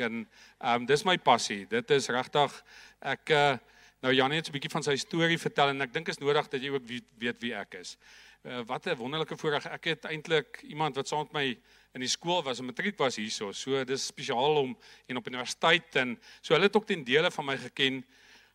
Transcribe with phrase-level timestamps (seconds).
[0.00, 1.66] en ehm um, dis my passie.
[1.66, 2.62] Dit is regtig
[3.00, 3.56] ek uh,
[4.00, 6.62] nou Janie het 'n bietjie van sy storie vertel en ek dink is nodig dat
[6.62, 7.96] jy ook weet, weet wie ek is.
[8.44, 9.66] Uh, wat 'n wonderlike voorreg.
[9.66, 11.58] Ek het eintlik iemand wat saam met my
[11.94, 13.52] in die skool was, 'n matriek was hierso.
[13.52, 17.44] So dis spesiaal om en op universiteit en so hulle het ook ten dele van
[17.44, 18.04] my geken.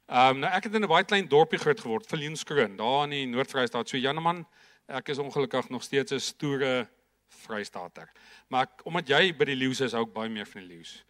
[0.07, 3.09] Ehm um, nou ek het in 'n baie klein dorpie groot geword, Viljoenskroon, daar in
[3.09, 3.89] die Noord-Vrystaat.
[3.89, 4.45] So Janeman,
[4.87, 6.87] ek is ongelukkig nog steeds 'n stoere
[7.29, 8.11] Vrystaater.
[8.47, 11.03] Maar ek, omdat jy by die leeu's is, hou ek baie meer van die leeu's.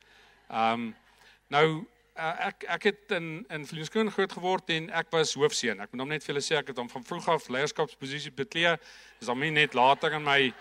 [0.49, 0.95] Ehm um,
[1.47, 1.65] nou
[2.17, 5.81] uh, ek ek het in in Viljoenskroon groot geword en ek was hoofseun.
[5.81, 8.75] Ek moet hom net vir julle sê ek het hom van vroeg af leierskapsposisie beklee.
[9.19, 10.53] Dis dan net later in my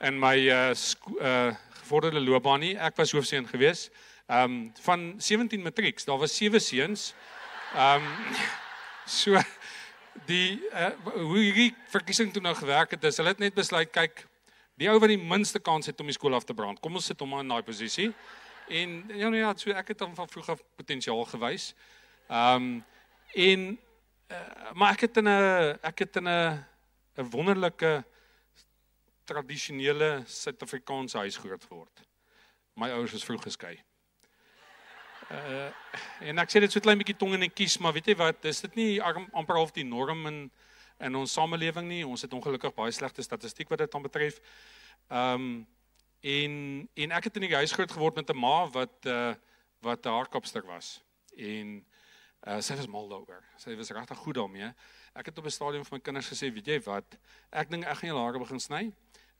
[0.00, 0.74] in my uh,
[1.20, 2.74] uh gevorderde loopbaan nie.
[2.76, 3.88] Ek was hoofseun gewees.
[4.28, 7.14] Ehm um, van 17 matrieks, daar was sewe seuns.
[7.74, 8.34] Ehm um,
[9.20, 9.40] so
[10.26, 14.26] die uh, hoe hierdie verkiesing toe nou gewerk het, is hulle het net besluit kyk
[14.78, 16.78] Die ou wat die minste kans het om die skool af te brand.
[16.78, 18.12] Kom ons sit hom in daai posisie.
[18.68, 21.74] En ja nee ja, so ek het hom van vroeg af potensiaal gewys.
[22.28, 22.84] Ehm um,
[23.34, 23.78] en
[24.32, 26.64] uh, maar ek het in 'n ek het in 'n
[27.16, 28.04] 'n wonderlike
[29.24, 32.00] tradisionele Suid-Afrikaanse huis groot geword.
[32.74, 33.78] My ouers was vroeg geskei.
[35.30, 35.70] Uh
[36.20, 38.44] en ek sê dit so klein bietjie tong in die kies, maar weet jy wat,
[38.44, 40.50] is dit nie amper half die norm in
[40.98, 42.06] in ons samelewing nie.
[42.06, 44.40] Ons het ongelukkig baie slegte statistiek wat dit dan betref.
[45.08, 45.66] Ehm um,
[46.20, 49.34] en en ek het in die huis groot geword met 'n ma wat uh
[49.80, 51.02] wat 'n haarkapster was.
[51.36, 51.84] En
[52.46, 53.44] uh sy was mal daaroor.
[53.56, 54.72] Sy was regtig goed daarmee.
[55.14, 57.18] Ek het op 'n stadium vir my kinders gesê, weet jy wat?
[57.50, 58.92] Ek dink ek gaan julle hare begin sny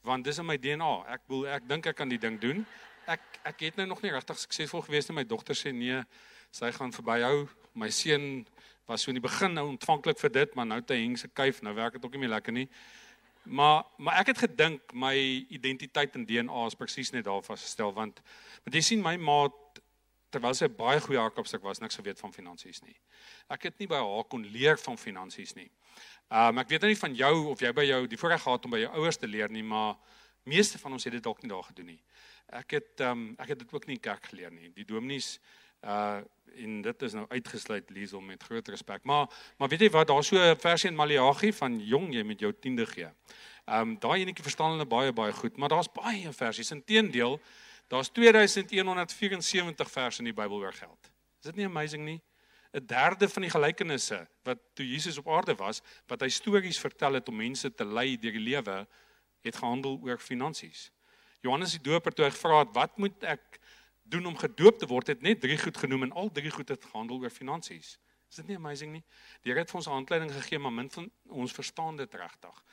[0.02, 1.04] want dis in my DNA.
[1.08, 2.66] Ek bedoel ek dink ek kan die ding doen.
[3.06, 5.16] Ek ek het nou nog nie regtig suksesvol gewees nie.
[5.16, 6.02] My dogter sê nee,
[6.50, 7.48] sy gaan verbyhou.
[7.74, 8.46] My seun
[8.88, 11.60] was so in die begin nou ontvanklik vir dit, maar nou te heng se kuif,
[11.62, 12.68] nou werk dit ook nie meer lekker nie.
[13.48, 15.14] Maar maar ek het gedink my
[15.48, 18.20] identiteit en DNA is presies net daar vasgestel want
[18.64, 19.46] want jy sien my ma
[20.30, 22.96] terwyl sy baie goeie hakopstuk was, niks geweet van finansies nie.
[23.48, 25.70] Ek het nie by haar kon leer van finansies nie.
[26.28, 28.64] Ehm um, ek weet nou nie van jou of jy by jou die voorreg gehad
[28.68, 29.96] om by jou ouers te leer nie, maar
[30.44, 32.02] meeste van ons het dit dalk nie daar gedoen nie.
[32.60, 34.68] Ek het ehm um, ek het dit ook nie in kerk geleer nie.
[34.76, 35.38] Die dominees
[35.82, 36.20] uh
[36.58, 39.04] en dit is nou uitgesluit Liesel met groot respek.
[39.04, 42.40] Maar maar weet jy wat, daar's so 'n versie in Maleagi van jong jy met
[42.40, 43.08] jou 10de gee.
[43.66, 46.70] Um, daai enetjie verstaan hulle baie baie goed, maar daar's baie versies.
[46.70, 47.40] Inteendeel,
[47.86, 51.10] daar's 2174 verse in die Bybel oor geld.
[51.38, 52.20] Is dit nie amazing nie?
[52.72, 57.12] 'n Derde van die gelykenisse wat toe Jesus op aarde was, wat hy stories vertel
[57.12, 58.86] het om mense te lei deur die lewe,
[59.40, 60.90] het gehandel oor finansies.
[61.40, 63.60] Johannes die Doper toe hy gevra het, "Wat moet ek
[64.10, 66.84] doen om gedoop te word het net drie goed genoem en al drie goed het
[66.84, 67.98] gehandel oor finansies.
[68.28, 69.04] Is dit nie amazing nie?
[69.42, 72.64] Die Here het vir ons 'n handleiding gegee, maar min van ons verstaan dit regtig.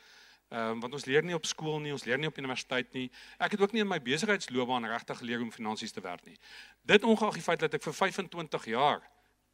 [0.48, 3.10] Ehm um, want ons leer nie op skool nie, ons leer nie op universiteit nie.
[3.38, 6.38] Ek het ook nie in my besigheidsloopbaan regtig geleer hoe om finansies te werk nie.
[6.82, 9.02] Dit ongeag die feit dat ek vir 25 jaar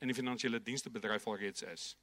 [0.00, 1.96] in die finansiële dienste bedryf alreeds is.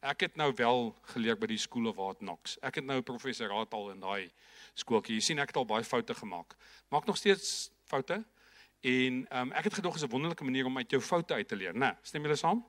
[0.00, 2.54] Ek het nou wel geleer by die School of Hard Knocks.
[2.62, 4.30] Ek het nou professoraat al in daai
[4.74, 5.18] skooltjie.
[5.18, 6.54] Jy sien ek het al baie foute gemaak.
[6.88, 8.22] Maak nog steeds foute.
[8.80, 11.56] En um, ek het gedog is 'n wonderlike manier om uit jou foute uit te
[11.56, 11.78] leer, né?
[11.78, 12.64] Nee, stem julle saam?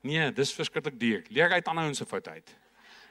[0.00, 1.24] Nee, dis verskriklik duur.
[1.28, 2.56] Leer uit ander se foute uit.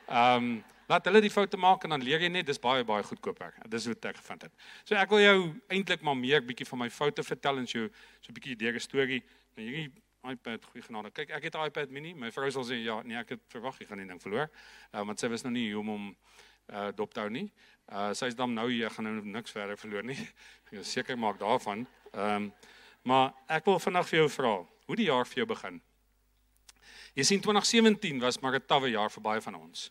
[0.07, 3.03] Ehm, um, laat hulle die foute maak en dan leer jy net, dis baie baie
[3.03, 3.53] goedkoper.
[3.69, 4.53] Dis wat ek gevind het.
[4.83, 7.87] So ek wil jou eintlik maar meer bietjie van my foute vertel en so
[8.19, 9.23] so 'n bietjie deur 'n storie.
[9.55, 9.91] Nou hierdie
[10.23, 11.11] iPad, goeie genade.
[11.11, 12.13] Kyk, ek het 'n iPad mini.
[12.13, 14.49] My vrou sal sê ja, nee, ek het verwag jy gaan die ding verloor.
[14.93, 16.15] Uh, want sy was nog nie hier om hom
[16.73, 17.51] uh dop te hou nie.
[17.91, 20.17] Uh sy's dan nou hier gaan nou niks verder verloor nie.
[20.71, 21.87] Ek seker maak daarvan.
[22.13, 22.53] Ehm um,
[23.01, 25.81] maar ek wil vandag vir jou vra, hoe die jaar vir jou begin.
[27.15, 29.89] Jy sien 2017 was maar 'n tawwe jaar vir baie van ons.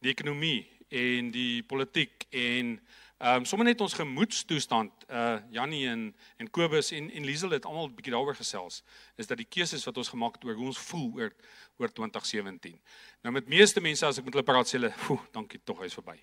[0.00, 2.80] Die ekonomie en die politiek en
[3.18, 7.64] ehm um, sommer net ons gemoedstoestand uh Jannie en en Kobus en en Liesel het
[7.64, 8.82] almal 'n bietjie daaroor gesels
[9.16, 11.32] is dat die keuses wat ons gemaak het oor hoe ons voel oor
[11.78, 12.80] oor 2017.
[13.22, 15.94] Nou met meeste mense as ek met hulle praat sê hulle, "Oeh, dankie tog, hy's
[15.94, 16.20] verby."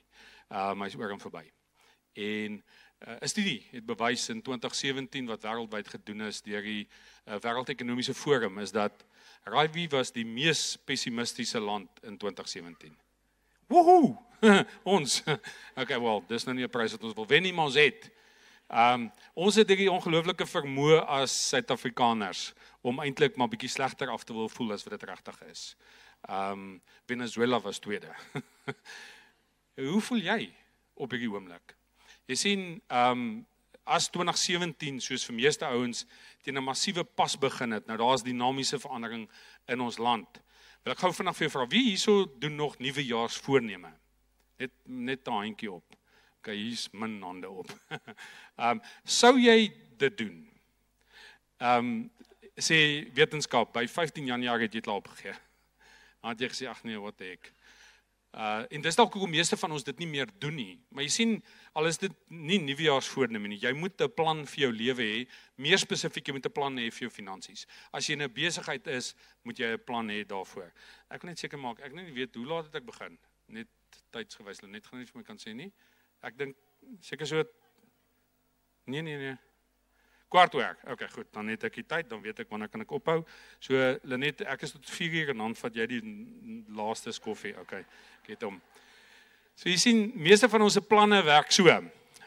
[0.49, 1.51] Ehm um, hy's oor en verby.
[2.13, 2.63] En
[3.03, 6.87] 'n uh, studie het bewys in 2017 wat wêreldwyd gedoen is deur die
[7.27, 9.03] uh, Wêreldekonomiese Forum is dat
[9.43, 12.95] Raai was die mees pessimistiese land in 2017.
[13.67, 14.15] Woehoe!
[14.83, 15.23] ons.
[15.81, 18.11] Okay, well, dis nou nie 'n prys wat ons wil wen nie, maar ons het.
[18.69, 24.33] Um ons het hierdie ongelooflike vermoë as Suid-Afrikaners om eintlik maar bietjie slegter af te
[24.33, 25.75] wil voel as wat dit regtig is.
[26.29, 28.15] Um Venezuela was tweede.
[29.91, 30.53] Hoe voel jy
[30.95, 31.75] op hierdie oomblik?
[32.27, 33.47] Jy sien, ehm um,
[33.83, 36.05] as 2017 soos vir meeste ouens
[36.43, 37.85] teen 'n massiewe pas begin het.
[37.87, 39.29] Nou daar's dinamiese verandering
[39.67, 40.39] in ons land.
[40.83, 43.91] Wil ek gou vinnig vir jou vra, wie hierso doen nog nuwejaarsvoorneme?
[44.59, 45.95] Net net 'n handjie op.
[46.39, 47.71] OK, hier's min hande op.
[48.57, 50.49] Ehm um, sou jy dit doen?
[51.57, 52.11] Ehm um,
[52.55, 55.35] sê wetenskap by 15 Januarie het jy klaar opgegee.
[56.21, 57.53] Dan het jy gesê ag nee, wat ek.
[58.33, 60.79] Uh en dis dalk hoekom meeste van ons dit nie meer doen nie.
[60.89, 61.33] Maar jy sien,
[61.77, 63.59] al is dit nie nuwejaarsvoorneme nie.
[63.61, 65.27] Jy moet 'n plan vir jou lewe hê.
[65.57, 67.67] Meer spesifiek, jy moet 'n plan hê vir jou finansies.
[67.93, 70.71] As jy in 'n besigheid is, moet jy 'n plan hê daarvoor.
[71.11, 73.19] Ek wil net seker maak, ek net weet hoe laat het ek begin?
[73.47, 73.67] Net
[74.11, 75.71] tydsgewys, net gaan nie vir my kan sê nie.
[76.23, 76.55] Ek dink
[77.01, 77.43] seker so
[78.85, 79.37] Nee nee nee
[80.33, 80.77] kwart oor.
[80.95, 83.19] Okay, goed, dan het ek die tyd, dan weet ek wanneer kan ek ophou.
[83.61, 86.01] So Lenet, ek is tot 4 uur en dan vat jy die
[86.73, 87.53] laaste koffie.
[87.61, 87.83] Okay.
[88.23, 88.57] Ek het hom.
[89.53, 91.69] So jy sien, meeste van ons se planne werk so.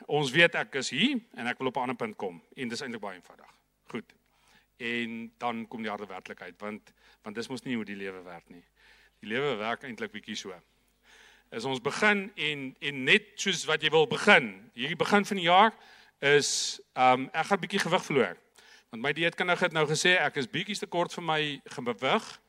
[0.07, 2.81] Ons weet ek is hier en ek wil op 'n ander punt kom en dis
[2.81, 3.51] eintlik baie eenvoudig.
[3.91, 4.15] Goed.
[4.79, 6.93] En dan kom die harde werklikheid want
[7.23, 8.63] want dis mos nie hoe die lewe werk nie.
[9.21, 10.55] Die lewe werk eintlik bietjie so.
[11.51, 15.47] As ons begin en en net soos wat jy wil begin, hierdie begin van die
[15.47, 15.73] jaar,
[16.19, 18.37] is ehm um, ek gaan 'n bietjie gewig verloor.
[18.91, 22.41] Want my dieetkundige het nou gesê ek is bietjie te kort vir my gewig.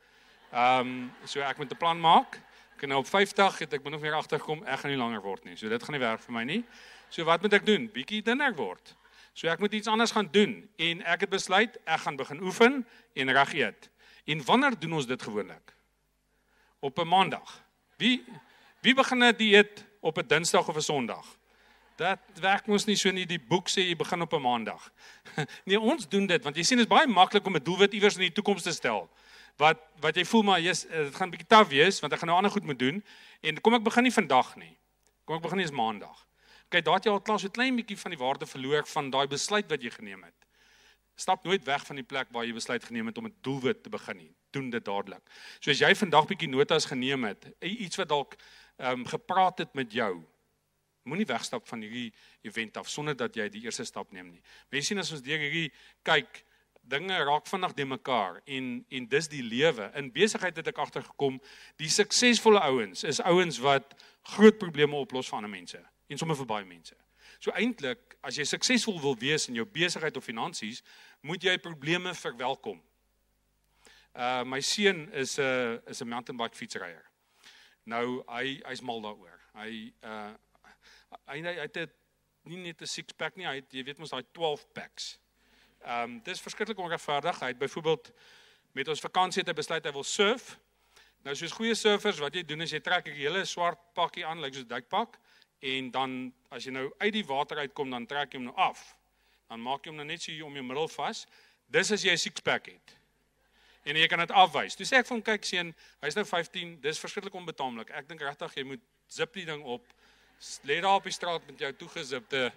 [0.52, 2.40] Ehm um, so ek moet 'n plan maak.
[2.78, 5.44] Ek nou op 50 het ek min of meer agtergekom ek gaan nie langer word
[5.44, 5.56] nie.
[5.56, 6.64] So dit gaan nie werk vir my nie.
[7.10, 7.90] So wat moet ek doen?
[7.92, 8.96] Bietjie dunner word.
[9.34, 12.86] So ek moet iets anders gaan doen en ek het besluit ek gaan begin oefen
[13.14, 13.90] en reg eet.
[14.26, 15.74] En wanneer doen ons dit gewoonlik?
[16.80, 17.64] Op 'n maandag.
[17.98, 18.24] Wie
[18.82, 21.37] wie begin 'n dieet op 'n Dinsdag of 'n Sondag?
[21.98, 23.26] Dat werk mos nie so nie.
[23.26, 24.92] Die boek sê jy begin op 'n maandag.
[25.66, 28.16] Nee, ons doen dit want jy sien dit is baie maklik om 'n doelwit iewers
[28.16, 29.10] in die toekoms te stel.
[29.58, 32.30] Wat wat jy voel maar jy's dit gaan 'n bietjie taaf wees want ek gaan
[32.30, 33.04] nou ander goed moet doen
[33.42, 34.78] en kom ek begin nie vandag nie.
[35.26, 36.28] Kom ek begin nie eens maandag.
[36.70, 39.28] Kyk, daar het jy al klaar so klein bietjie van die waarde verloor van daai
[39.28, 40.36] besluit wat jy geneem het.
[41.16, 43.90] Stap nooit weg van die plek waar jy besluit geneem het om 'n doelwit te
[43.90, 44.36] begin nie.
[44.52, 45.24] Doen dit dadelik.
[45.60, 48.36] So as jy vandag bietjie notas geneem het, iets wat dalk
[48.78, 50.24] ehm um, gepraat het met jou
[51.08, 52.12] Moenie wegstap van hierdie
[52.48, 54.42] event af sonder dat jy die eerste stap neem nie.
[54.76, 55.70] Jy sien as ons deur hierdie
[56.08, 56.44] kyk,
[56.88, 59.90] dinge raak vinnig de mekaar en en dis die lewe.
[59.96, 61.40] In besigheid het ek agtergekom,
[61.80, 63.96] die suksesvolle ouens is ouens wat
[64.36, 66.96] groot probleme oplos vir ander mense en sommer vir baie mense.
[67.44, 70.82] So eintlik, as jy suksesvol wil wees in jou besigheid of finansies,
[71.22, 72.80] moet jy probleme verwelkom.
[74.18, 77.06] Uh my seun is 'n uh, is 'n mountain bike fietsryer.
[77.86, 79.40] Nou hy hy's mal daaroor.
[79.54, 80.34] Hy uh
[81.28, 81.96] hy hy het dit
[82.44, 85.20] nie net 'n six pack nie, hy het jy weet mos daai 12 packs.
[85.84, 87.40] Ehm um, dis verskriklik onregverdig.
[87.40, 88.12] Hy het byvoorbeeld
[88.72, 90.58] met ons vakansie het hy besluit hy wil surf.
[91.24, 94.38] Nou soos goeie surfers wat jy doen is jy trek 'n hele swart pakkie aan,
[94.38, 95.20] lyk like soos 'n duikpak
[95.60, 98.96] en dan as jy nou uit die water uitkom dan trek jy hom nou af.
[99.50, 101.26] Dan maak jy hom nou net so hier om jou middel vas.
[101.68, 102.96] Dis as jy 'n six pack het.
[103.84, 104.76] En jy kan dit afwys.
[104.76, 107.90] Toe sê ek vir hom kyk seun, hy's nou 15, dis verskriklik onbetaamlik.
[107.92, 109.88] Ek dink regtig jy moet zip die ding op
[110.64, 112.52] lê daar op die straat met jou toegezipte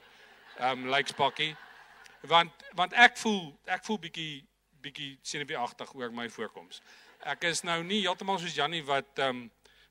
[0.56, 1.56] ehm um, lykspakkie.
[2.20, 4.44] Want want ek voel ek voel bietjie
[4.80, 6.82] bietjie senuweeagtig oor my voorkoms.
[7.20, 9.50] Ek is nou nie heeltemal soos Jannie wat ehm um,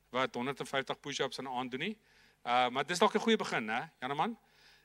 [0.09, 1.97] wat 150 push-ups aan aand doen nie.
[2.43, 4.37] Uh maar dis dalk 'n goeie begin, hè, Janeman?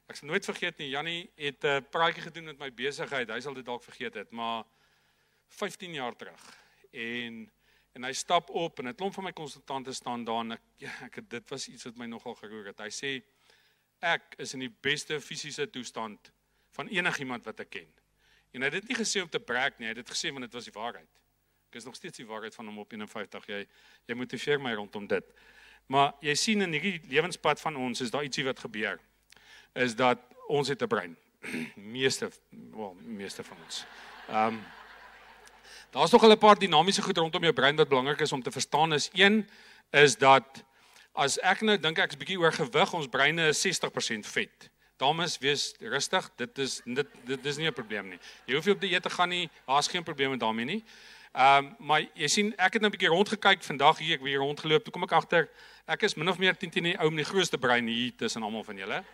[0.07, 3.31] Ek sal nooit vergeet nie, Jannie het 'n uh, praatjie gedoen met my besigheid.
[3.31, 4.65] Hy sal dit dalk vergeet het, maar
[5.49, 6.43] 15 jaar terug.
[6.91, 7.51] En
[7.95, 10.93] en hy stap op en 'n klomp van my konsultante staan daar en ek ja,
[11.03, 12.79] ek dit was iets wat my nogal geroer het.
[12.79, 13.23] Hy sê
[14.01, 16.33] ek is in die beste fisiese toestand
[16.71, 17.93] van enigiemand wat ek ken.
[18.53, 20.45] En hy het dit nie gesê om te brag nie, hy het dit gesê want
[20.47, 21.11] dit was die waarheid.
[21.71, 23.47] Ek is nog steeds die waarheid van hom op 51.
[23.47, 23.67] Jy
[24.07, 25.35] jy motiveer my rondom dit.
[25.87, 29.01] Maar jy sien in hierdie lewenspad van ons is daar ietsie wat gebeur.
[29.75, 31.17] Is dat ons het 'n brein.
[31.77, 33.85] meeste wel meeste van ons.
[34.29, 34.65] Ehm um,
[35.95, 38.93] Daar's nog 'n paar dinamiese goed rondom jou brein wat belangrik is om te verstaan.
[38.93, 39.49] Is een
[39.91, 40.65] is dat
[41.13, 44.71] as ek nou dink ek is bietjie oorgewig, ons breine is 60% vet.
[44.97, 46.31] Dames, wees rustig.
[46.37, 48.19] Dit is dit dit is nie 'n probleem nie.
[48.47, 49.51] Jy hoef nie op die eet te gaan nie.
[49.67, 50.85] Daar's geen probleem met daarmee nie.
[51.33, 54.39] Ehm um, maar jy sien ek het nou 'n bietjie rondgekyk vandag hier ek weer
[54.39, 54.83] rondgeloop.
[54.85, 55.49] Toe kom ek agter
[55.87, 58.43] ek is min of meer 10 teen die ou met die grootste brein hier tussen
[58.43, 59.05] almal van julle.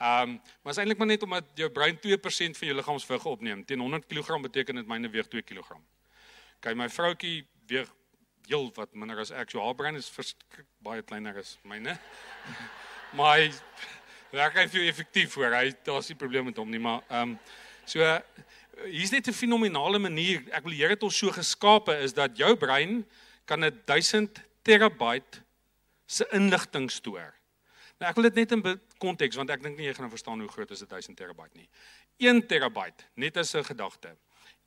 [0.00, 3.64] Ehm um, maar is eintlik maar net omdat jou brein 2% van jou liggaamsvig opneem.
[3.64, 5.78] Teen 100 kg beteken dit myne weeg 2 kg.
[6.58, 7.90] Kyk, my vroutjie weeg
[8.48, 9.52] heel wat minder as ek.
[9.52, 10.08] So haar brein is
[10.82, 11.94] baie kleiner as myne.
[13.16, 13.50] maar hy
[14.32, 15.54] werk hy veel effektief hoor.
[15.54, 17.38] Hy daar's nie probleem met hom nie, maar ehm um,
[17.88, 18.04] so
[18.84, 20.42] hier's net 'n fenominale manier.
[20.52, 23.04] Ek wil die Here het ons so geskape is dat jou brein
[23.46, 25.42] kan 'n 1000 terabyte
[26.06, 27.34] se inligting stoor.
[27.98, 30.48] Nou ek wil dit net in konteks want ek dink nie jy gaan verstaan hoe
[30.48, 31.68] groot is dit 1000 terabyte nie.
[32.18, 34.16] 1 terabyte net as 'n gedagte.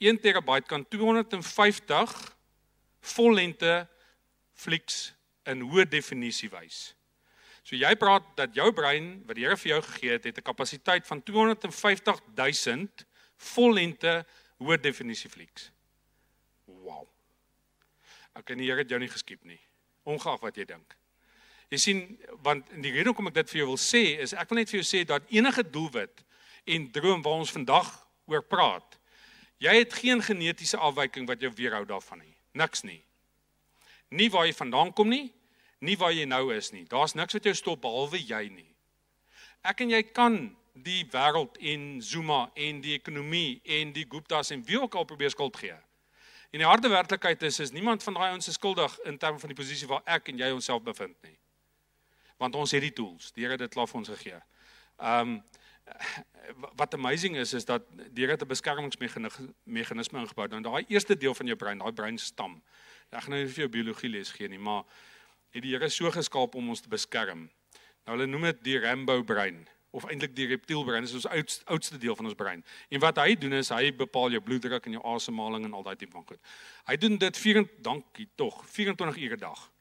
[0.02, 2.16] 1 terabyte kan 250
[3.14, 3.76] vollengte
[4.58, 5.12] flieks
[5.50, 6.92] in hoë definisie wys.
[7.62, 10.50] So jy praat dat jou brein wat die Here vir jou gegee het, het 'n
[10.50, 12.88] kapasiteit van 250 000
[13.38, 14.26] vollengte
[14.62, 15.72] Hoë definisie flieks.
[16.70, 17.08] Wow.
[18.38, 19.60] Ek kan die Here jou nie geskiep nie.
[20.06, 20.96] Ongeag wat jy dink.
[21.72, 22.02] Jy sien
[22.44, 24.82] want die rede hoekom ek dit vir jou wil sê is ek wil net vir
[24.82, 26.24] jou sê dat enige doelwit
[26.66, 27.90] en droom waar ons vandag
[28.30, 29.00] oor praat,
[29.62, 32.36] jy het geen genetiese afwyking wat jou weerhou daarvan nie.
[32.58, 33.02] Niks nie.
[34.10, 35.30] Nie waar jy vandaan kom nie,
[35.80, 36.84] nie waar jy nou is nie.
[36.90, 38.70] Daar's niks wat jou stop behalwe jy nie.
[39.62, 40.40] Ek en jy kan
[40.74, 45.34] die wêreld en Zuma en die ekonomie en die Guptas en wie ook al probeer
[45.34, 45.78] skuld gee.
[46.52, 49.52] En die harde werklikheid is is niemand van daai ons is skuldig in terme van
[49.54, 51.38] die posisie waar ek en jy onsself bevind nie.
[52.42, 53.32] Want ons het die tools.
[53.32, 54.42] Die Here het dit klaar vir ons gegee.
[54.98, 55.42] Um
[56.76, 57.84] wat amazing is is dat
[58.14, 60.48] Here het 'n beskermingsmeganisme ingebou.
[60.48, 62.62] Dan daai eerste deel van jou brein, daai breinstam.
[63.10, 64.84] Ek gaan nou nie vir jou biologie les gee nie, maar
[65.52, 67.50] het die Here so geskaap om ons te beskerm.
[68.06, 71.98] Nou hulle noem dit die Rambo brein of eintlik die reptielbrein is ons oudste oudste
[71.98, 72.64] deel van ons brein.
[72.90, 75.96] En wat hy doen is hy bepaal jou bloeddruk en jou asemhaling en al daai
[75.96, 76.40] tipe van goed.
[76.88, 79.72] Hy doen dit 24 dankie tog 24 ure 'n dag.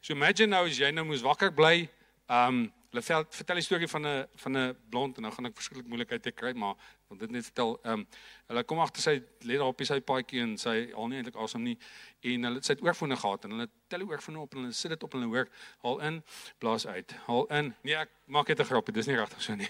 [0.00, 1.88] So imagine nou as jy nou moes wakker bly,
[2.28, 5.54] ehm um, Hulle vertel 'n storie van 'n van 'n blond en nou gaan ek
[5.54, 6.74] verskriklik moeilikheid te kry, maar
[7.08, 8.06] want dit net vertel ehm um,
[8.46, 11.62] hulle kom agter sy lê daar op sy paadjie en sy al nie eintlik asem
[11.62, 11.78] nie
[12.20, 15.02] en hulle sit oorfone gehad en hulle tel die oorfone op en hulle sit dit
[15.02, 15.48] op en hulle hoor
[15.82, 16.22] haal in,
[16.58, 17.74] blaas uit, haal in.
[17.82, 19.68] Nee, ek maak net 'n grapie, dis nie regtig so nie.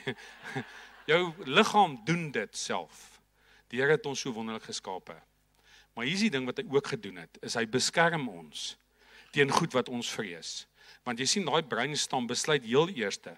[1.11, 3.21] Jou liggaam doen dit self.
[3.69, 5.23] Die Here het ons so wonderlik geskape.
[5.95, 8.79] Maar hier's die ding wat hy ook gedoen het, is hy beskerm ons
[9.33, 10.68] teen goed wat ons vrees
[11.09, 13.33] want jy sien daai breinstam besluit heel eerste.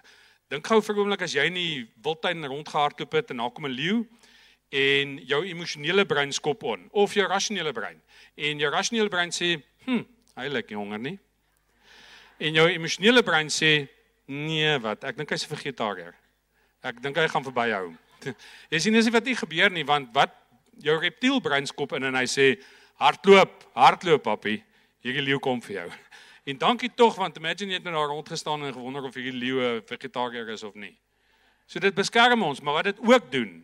[0.51, 3.65] Dink gou vir 'n oomblik as jy in die wildtuin rondgehardloop het en daar kom
[3.65, 4.07] 'n leeu
[4.71, 8.01] en jou emosionele brein skop on of jou rasionele brein
[8.35, 11.19] en jou rasionele brein sê, "Hm, hy lyk nie honger nie."
[12.39, 13.87] En jou emosionele brein sê,
[14.27, 15.03] "Nee, wat?
[15.03, 16.13] Ek dink hy's 'n vegetariër.
[16.83, 17.95] Ek dink hy gaan verbyhou."
[18.71, 20.35] Jy sien dis wat nie gebeur nie want wat
[20.77, 22.61] jou reptielbrein skop in en hy sê,
[22.99, 24.63] "Hardloop, hardloop, papi.
[25.03, 25.91] Hierdie leeu kom vir jou."
[26.43, 29.81] En dankie tog want imagine jy het nou daar rondgestaan en gewonder of hierdie leeu
[29.85, 30.95] vegetariër is of nie.
[31.69, 33.59] So dit beskerm ons, maar wat dit ook doen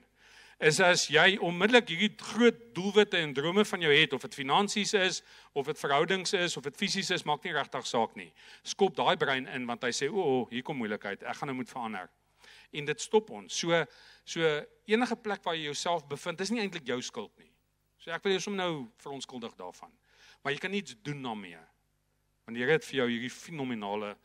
[0.57, 4.93] is as jy onmiddellik hierdie groot doelwitte en drome van jou het of dit finansies
[4.97, 5.19] is
[5.53, 8.31] of dit verhoudings is of dit fisies is, maak nie regtig saak nie.
[8.65, 11.59] Skop daai brein in want hy sê o, oh, hier kom moeilikheid, ek gaan nou
[11.59, 12.09] moet verander.
[12.73, 13.53] En dit stop ons.
[13.53, 13.83] So
[14.27, 14.49] so
[14.89, 17.51] enige plek waar jy jouself bevind, is nie eintlik jou skuld nie.
[18.01, 19.93] So ek wil jou sommer nou verontskuldig daarvan.
[20.43, 21.61] Maar jy kan niets doen daarmee.
[22.47, 24.15] Want die Here het vir jou hierdie fenominale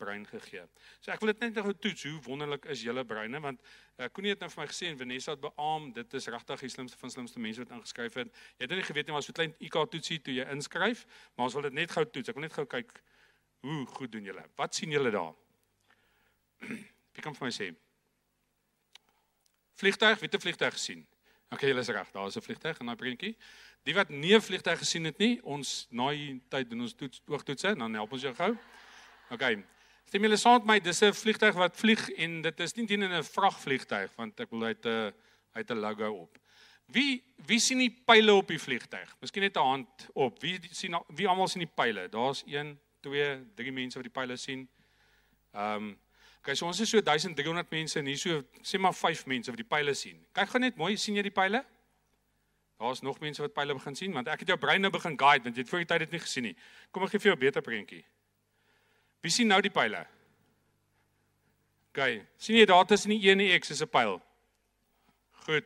[0.00, 0.64] brein gegee.
[1.00, 4.34] So ek wil dit net nou toets hoe wonderlik is julle breine want uh, Koenie
[4.34, 7.12] het nou vir my gesê en Vanessa het beamoen dit is regtig die slimste van
[7.12, 8.32] slimste mense wat ingeskryf het.
[8.56, 11.04] Jy het nie geweet nie maar so klein IQ toetsie toe jy inskryf,
[11.36, 12.32] maar ons wil dit net gou toets.
[12.32, 12.92] Ek wil net gou kyk
[13.66, 14.44] hoe goed doen julle.
[14.60, 15.32] Wat sien julle daar?
[17.16, 17.70] Wie kan vir my sê?
[19.80, 21.06] Vliegtuig, wie het 'n vliegtuig gesien?
[21.50, 22.10] OK, julle is reg.
[22.12, 23.36] Daar is 'n vliegtuig in daai prentjie.
[23.82, 27.22] Die wat nie 'n vliegtuig gesien het nie, ons na die tyd doen ons toets
[27.26, 28.56] oogtoetse, dan help ons jou gou.
[29.30, 29.58] OK.
[30.04, 33.04] Stem julle saam met my, dis 'n vliegtuig wat vlieg en dit is nie teen
[33.04, 35.12] 'n vragvliegtuig want ek wil uit 'n
[35.52, 36.38] uit 'n logo op.
[36.86, 39.16] Wie wie sien die pile op die vliegtuig?
[39.20, 40.40] Miskien net 'n hand op.
[40.42, 42.08] Wie sien wie almal sien die pile?
[42.08, 44.68] Daar's 1 2 3 mense wat die pile sien.
[45.52, 45.98] Ehm um,
[46.40, 49.60] Okay, so ons is so 1300 mense en hier so sê maar 5 mense wat
[49.60, 50.26] die pile sien.
[50.32, 51.60] Kyk gou net mooi, sien jy die pile?
[52.80, 55.44] Daar's nog mense wat pile begin sien want ek het jou brein nou begin guide
[55.44, 56.56] want jy het voor die tyd dit nie gesien nie.
[56.90, 58.04] Kom ek gee vir jou 'n beter prentjie.
[59.20, 60.06] Wie sien nou die pile?
[61.90, 64.22] OK, sien jy daar tussen die 1 en die X is 'n pyl.
[65.44, 65.64] Goed.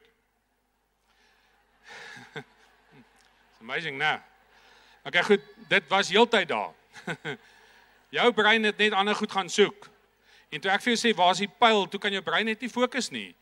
[2.34, 4.18] It's amazing now.
[5.04, 6.74] OK, goed, dit was heeltyd daar.
[8.18, 9.90] jou brein het net ander goed gaan soek.
[10.50, 12.60] En toe ek vir jou sê waar is die pyl, toe kan jou brein net
[12.60, 13.36] nie fokus nie.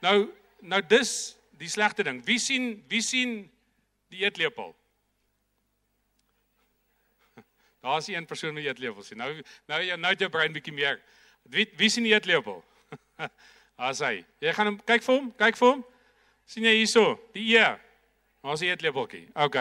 [0.00, 0.30] Nou
[0.60, 2.22] nou dis die slegte ding.
[2.26, 3.38] Wie sien wie sien
[4.12, 4.74] die eetlepel?
[7.84, 9.18] Daar's een persoon met eetlepel sien.
[9.18, 9.32] Nou
[9.70, 11.00] nou jy nou jou brein bietjie meer.
[11.42, 12.62] Wie wie sien die eetlepel?
[13.88, 14.24] As hy.
[14.40, 15.84] Jy gaan hom kyk vir hom, kyk vir hom.
[16.46, 17.64] sien jy hierso, die E.
[18.46, 19.24] Daar's die eetlepeltjie.
[19.34, 19.56] OK.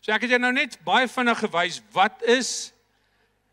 [0.00, 2.72] So ek het jou nou net baie vinnig gewys wat is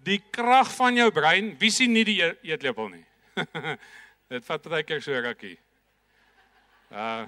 [0.08, 1.52] die krag van jou brein.
[1.60, 3.04] Wie sien nie die e-, eetlepel nie?
[4.32, 5.58] Dit vat baie keer so rukkie.
[6.92, 7.28] Uh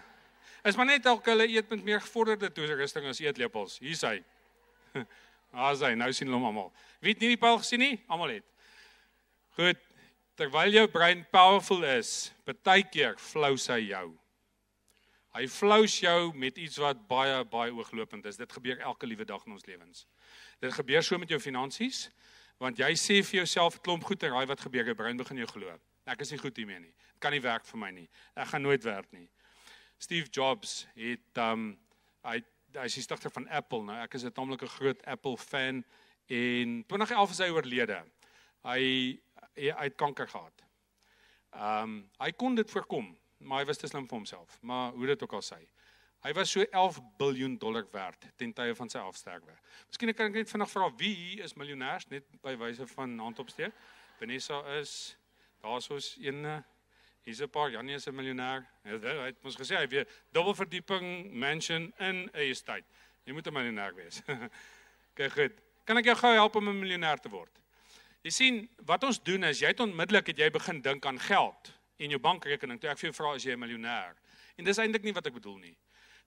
[0.63, 3.79] Is maar net dalk hulle eet met meer gevorderde toerusting as eetlepels.
[3.84, 4.22] Hier's hy.
[5.53, 5.91] Daar's hy.
[6.00, 6.70] Nou sien hulle hom almal.
[7.03, 7.98] Wie het nie die pyl gesien nie?
[8.08, 8.46] Almal het.
[9.58, 9.82] Goed.
[10.39, 12.32] Terwyl jou brein powerful is,
[12.65, 14.08] baie keer flous hy jou.
[15.34, 18.39] Hy flous jou met iets wat baie baie ooglopend is.
[18.39, 20.08] Dit gebeur elke liewe dag in ons lewens.
[20.62, 22.08] Dit gebeur so met jou finansies,
[22.62, 24.86] want jy sê vir jouself 'n klomp goed en raai wat gebeur?
[24.86, 25.79] Jou brein begin jou glo.
[26.05, 26.93] Ek is nie goed hiermee nie.
[27.13, 28.10] Dit kan nie werk vir my nie.
[28.36, 29.29] Ek gaan nooit werk nie.
[30.04, 31.72] Steve Jobs het um
[32.24, 32.40] Hy
[32.74, 33.84] hy is die stigter van Apple.
[33.86, 35.84] Nou ek is 'n taamlike groot Apple fan
[36.28, 38.00] en 2011 is hy oorlede.
[38.64, 38.82] Hy
[39.56, 40.64] hy het kanker gehad.
[41.54, 44.58] Um, hy kon dit voorkom, maar hy was te slim vir homself.
[44.62, 45.60] Maar hoe dit ook al sê,
[46.26, 49.54] hy was so 11 miljard dollar werd ten tye van sy afsterwe.
[49.88, 53.74] Miskien kan ek net vinnig vra wie hier is miljonêers net by wyse van handopsteek.
[54.18, 55.16] Vanessa is
[55.62, 56.64] daar's ons een
[57.24, 58.65] Hier's 'n paar Janie is 'n miljonair.
[58.84, 62.84] Hy het mos gesê hy weer dubbel verdieping mansion in 'n estate.
[63.25, 64.22] Jy moet 'n miljonair wees.
[65.18, 65.53] Kyk goed.
[65.86, 67.60] Kan ek jou gou help om 'n miljonair te word?
[68.24, 71.72] Jy sien, wat ons doen is jy het onmiddellik het jy begin dink aan geld
[71.98, 72.80] en jou bankrekening.
[72.80, 74.15] Toe ek vir jou vra as jy 'n miljonair.
[74.58, 75.77] En dis eintlik nie wat ek bedoel nie.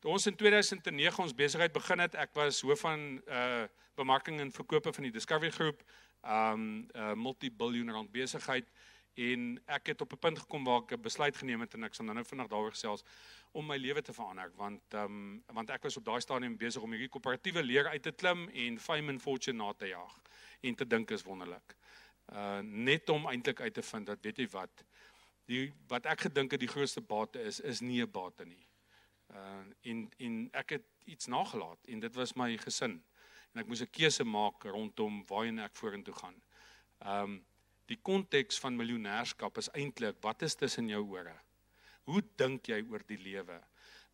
[0.01, 4.53] Toe ons in 2009 ons besigheid begin het, ek was hoof van uh bemarking en
[4.53, 5.83] verkope van die Discovery Groep,
[6.23, 8.69] um 'n uh, multi-biljoen rand besigheid
[9.17, 11.95] en ek het op 'n punt gekom waar ek 'n besluit geneem het en ek
[11.95, 13.05] sal nou vinnig daaroor gesels
[13.53, 16.83] om my lewe te verander want ehm um, want ek was op daai stadium besig
[16.83, 20.21] om hierdie koöperatiewe leer uit te klim en fame and fortune na te jaag
[20.61, 21.77] en te dink is wonderlik.
[22.33, 24.85] Uh net om eintlik uit te vind dat weet jy wat
[25.47, 28.69] die wat ek gedink het die grootste bate is is nie 'n bate nie.
[29.31, 33.03] Uh en en ek het iets nagelaat en dit was my gesin
[33.55, 36.43] en ek moes 'n keuse maak rondom waarheen ek vorentoe gaan.
[36.99, 37.45] Ehm um,
[37.87, 41.35] die konteks van miljonêerskap is eintlik wat is tussen jou ore?
[42.07, 43.59] Hoe dink jy oor die lewe?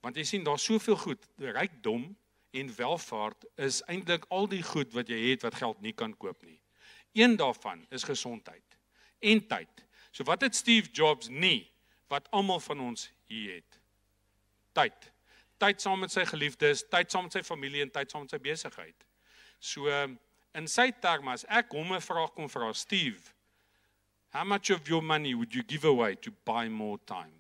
[0.03, 2.11] Want jy sien daar's soveel goed, rykdom
[2.53, 6.43] en welvaart is eintlik al die goed wat jy het wat geld nie kan koop
[6.45, 6.59] nie.
[7.17, 8.79] Een daarvan is gesondheid
[9.23, 9.85] en tyd.
[10.13, 11.71] So wat het Steve Jobs nie
[12.13, 13.79] wat almal van ons hier het?
[14.77, 15.09] Tyd.
[15.63, 18.41] Tyd saam met sy geliefdes, tyd saam met sy familie en tyd saam met sy
[18.43, 19.07] besigheid.
[19.63, 19.89] So
[20.59, 23.33] in sy terme as ek hom 'n vraag kom vra, Steve,
[24.33, 27.35] How much of your money would you give away to buy more time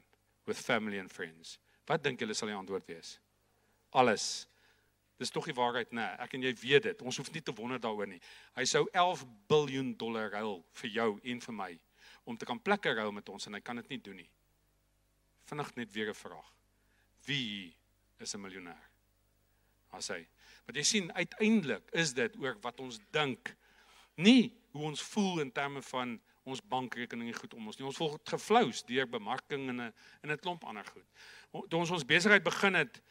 [0.46, 1.58] with family and friends?
[1.88, 3.14] Wat dink julle sal die antwoord wees?
[3.96, 4.46] Alles.
[5.16, 6.04] Dis tog die waarheid, né?
[6.04, 7.02] Nee, ek en jy weet dit.
[7.06, 8.20] Ons hoef nie te wonder daaroor nie.
[8.58, 11.70] Hy sou 11 miljard dollar ruil vir jou en vir my
[12.28, 14.28] om te kan plekke ruil met ons en hy kan dit nie doen nie.
[15.48, 16.50] Vinnig net weer 'n vraag.
[17.26, 17.74] Wie
[18.20, 18.90] is 'n miljonair?
[19.92, 20.26] As hy.
[20.66, 23.56] Want jy sien uiteindelik is dit oor wat ons dink,
[24.16, 27.86] nie hoe ons voel in terme van ons bankrekening nie goed om ons nie.
[27.86, 31.06] Ons volg geflous deur bemarking en 'n en 'n klomp ander goed.
[31.68, 33.02] Toe ons ons besigheid begin het,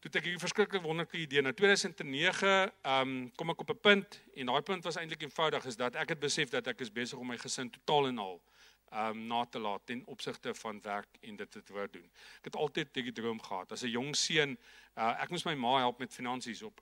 [0.00, 4.22] toe ek hierdie verskriklike wonderlike idee nou 2009, ehm um, kom ek op 'n punt
[4.34, 7.18] en daai punt was eintlik eenvoudig is dat ek het besef dat ek is besig
[7.18, 8.42] om my gesin totaal en al
[8.92, 12.06] um, na te laat ten opsigte van werk en dit te wou doen.
[12.38, 14.58] Ek het altyd die droom gehad as 'n jong seun,
[14.96, 16.80] uh, ek moes my ma help met finansies op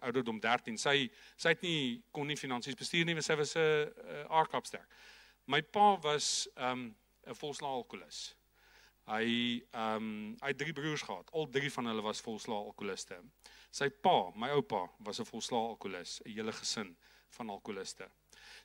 [0.00, 0.78] ouderdom 13.
[0.78, 4.86] Sy sy het nie kon nie finansies bestuur nie, sy was 'n uh, aardkapster.
[5.46, 6.94] My pa was um,
[7.26, 8.36] 'n volslae alkoholist.
[9.06, 11.30] Hy um, hy het drie broers gehad.
[11.32, 13.20] Al drie van hulle was volslae alkoholiste.
[13.70, 16.96] Sy pa, my oupa, was 'n volslae alkoholist, 'n hele gesin
[17.36, 18.08] van alkoholiste.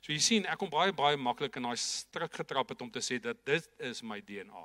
[0.02, 2.98] So jy sien, ek kom baie baie maklik in daai struik getrap het om te
[2.98, 4.64] sê dat dit is my DNA.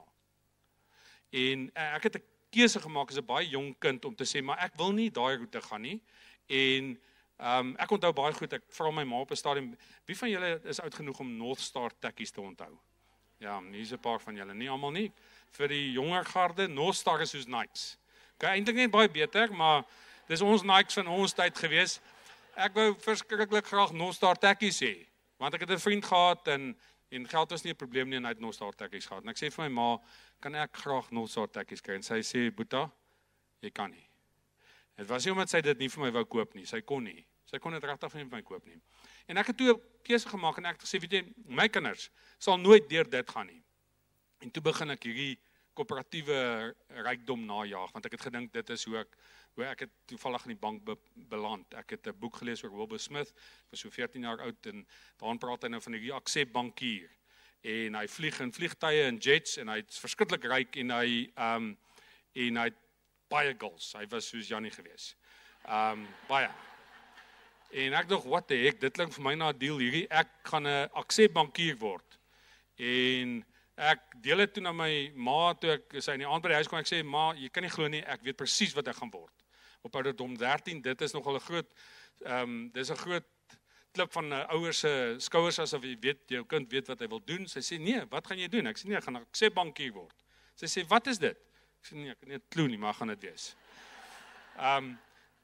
[1.38, 4.42] En eh, ek het 'n keuse gemaak as 'n baie jong kind om te sê,
[4.42, 6.02] maar ek wil nie daai roete gaan nie.
[6.50, 6.98] En
[7.38, 10.30] ehm um, ek onthou baie goed, ek vra my ma op 'n stadium, wie van
[10.30, 12.74] julle is oud genoeg om North Star tekkies te onthou?
[13.38, 15.12] Ja, hier's 'n paar van julle, nie almal nie.
[15.52, 17.98] Vir die jonger garde, North Star is soos Nikes.
[18.40, 19.86] Gaan eintlik net baie beter, maar
[20.28, 22.00] dis ons Nikes van ons tyd gewees.
[22.56, 25.07] Ek wou verskriklik graag North Star tekkies hê.
[25.38, 26.78] Want ek het 'n vriend gehad en
[27.10, 29.24] en geld was nie 'n probleem nie en hy het Nostar tekkies gehad.
[29.24, 29.98] En ek sê vir my ma,
[30.40, 31.96] kan ek graag Nostar tekkies kry?
[31.96, 32.92] En sy sê, "Boeta,
[33.62, 34.10] jy kan nie."
[34.98, 36.66] Dit was nie omdat sy dit nie vir my wou koop nie.
[36.66, 37.26] Sy kon nie.
[37.46, 38.82] Sy kon dit regtig vir my koop nie.
[39.28, 42.10] En ek het toe 'n keuse gemaak en ek het gesê, "Weet jy, my kinders
[42.40, 43.64] sal nooit deur dit gaan nie."
[44.42, 45.40] En toe begin ek hierdie
[45.78, 49.18] koöperatiewe rykdom najag want ek het gedink dit is hoe ek
[49.58, 50.96] hoe ek het toevallig in die bank be,
[51.32, 51.74] beland.
[51.74, 53.34] Ek het 'n boek gelees oor Wilbur Smith,
[53.70, 54.86] was so 14 jaar oud en
[55.18, 57.10] daarin praat hy nou van die Accep bankier
[57.62, 61.78] en hy vlieg in vliegtye en jets en hy's verskriklik ryk en hy ehm um,
[62.36, 62.70] en hy
[63.30, 63.94] baie goals.
[63.94, 65.16] Hy was soos Janie gewees.
[65.66, 66.50] Ehm um, baie.
[67.72, 70.08] En ek dink wat heck, dit klink vir my na 'n deal hierdie.
[70.10, 72.20] Ek gaan 'n Accep bankier word.
[72.78, 73.44] En
[73.76, 76.56] ek deel dit toe na my ma toe ek sy in die aand by die
[76.56, 78.96] huis kom ek sê ma, jy kan nie glo nie, ek weet presies wat ek
[78.96, 79.37] gaan word
[79.88, 80.82] op ouderdom 13.
[80.86, 81.74] Dit is nogal 'n groot
[82.26, 83.26] ehm um, dis 'n groot
[83.92, 87.24] klip van 'n ouers se skouers asof jy weet jou kind weet wat hy wil
[87.26, 87.48] doen.
[87.48, 88.68] Sy sê nee, wat gaan jy doen?
[88.68, 90.16] Ek sê nee, ek gaan ek sê bankier word.
[90.56, 91.38] Sy sê wat is dit?
[91.80, 93.56] Ek sê nee, ek kan nie 'n klou nie, maar gaan dit wees.
[94.58, 94.98] Ehm um,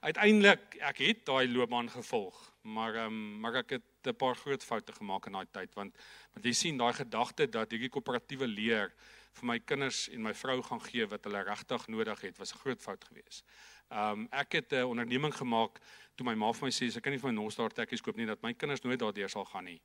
[0.03, 4.63] uiteindelik ek het daai loopbaan gevolg, maar ehm um, maar ek het 'n paar groot
[4.63, 5.95] foute gemaak in daai tyd want
[6.33, 8.93] want jy sien daai gedagte dat hierdie koöperatiewe leer
[9.33, 12.59] vir my kinders en my vrou gaan gee wat hulle regtig nodig het was 'n
[12.59, 13.43] groot fout geweest.
[13.93, 15.79] Ehm um, ek het 'n onderneming gemaak
[16.15, 18.17] toe my ma vir my sê sy kan nie vir my North Star tekkies koop
[18.17, 19.81] nie dat my kinders nooit daardeur sal gaan nie.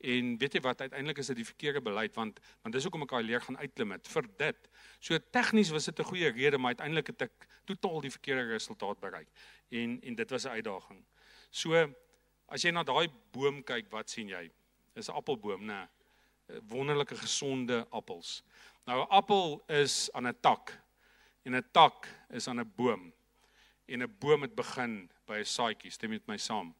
[0.00, 3.12] En weet jy wat uiteindelik is dit die verkeerde beleid want want dis hoekom ek
[3.12, 4.70] al leer gaan uitklim het vir dit.
[5.00, 9.00] So tegnies was dit 'n goeie rede maar uiteindelik het ek totaal die verkeerde resultaat
[9.00, 9.28] bereik.
[9.70, 11.04] En en dit was 'n uitdaging.
[11.50, 11.94] So
[12.48, 14.50] as jy na daai boom kyk, wat sien jy?
[14.94, 15.88] Dis 'n appelboom, né?
[16.68, 18.42] Wonderlike gesonde appels.
[18.86, 20.82] Nou 'n appel is aan 'n tak
[21.44, 23.12] en 'n tak is aan 'n boom.
[23.90, 26.74] En 'n boom het begin by 'n saadjie, stem met my saam.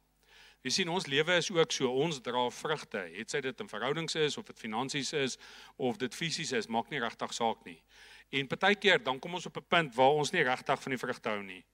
[0.61, 3.01] Jy sien ons lewe is ook so, ons dra vrugte.
[3.15, 5.37] Het sy dit in verhoudings is of dit finansies is
[5.75, 7.79] of dit fisies is, maak nie regtig saak nie.
[8.29, 11.29] En partykeer dan kom ons op 'n punt waar ons nie regtig van die vrugte
[11.29, 11.65] hou nie.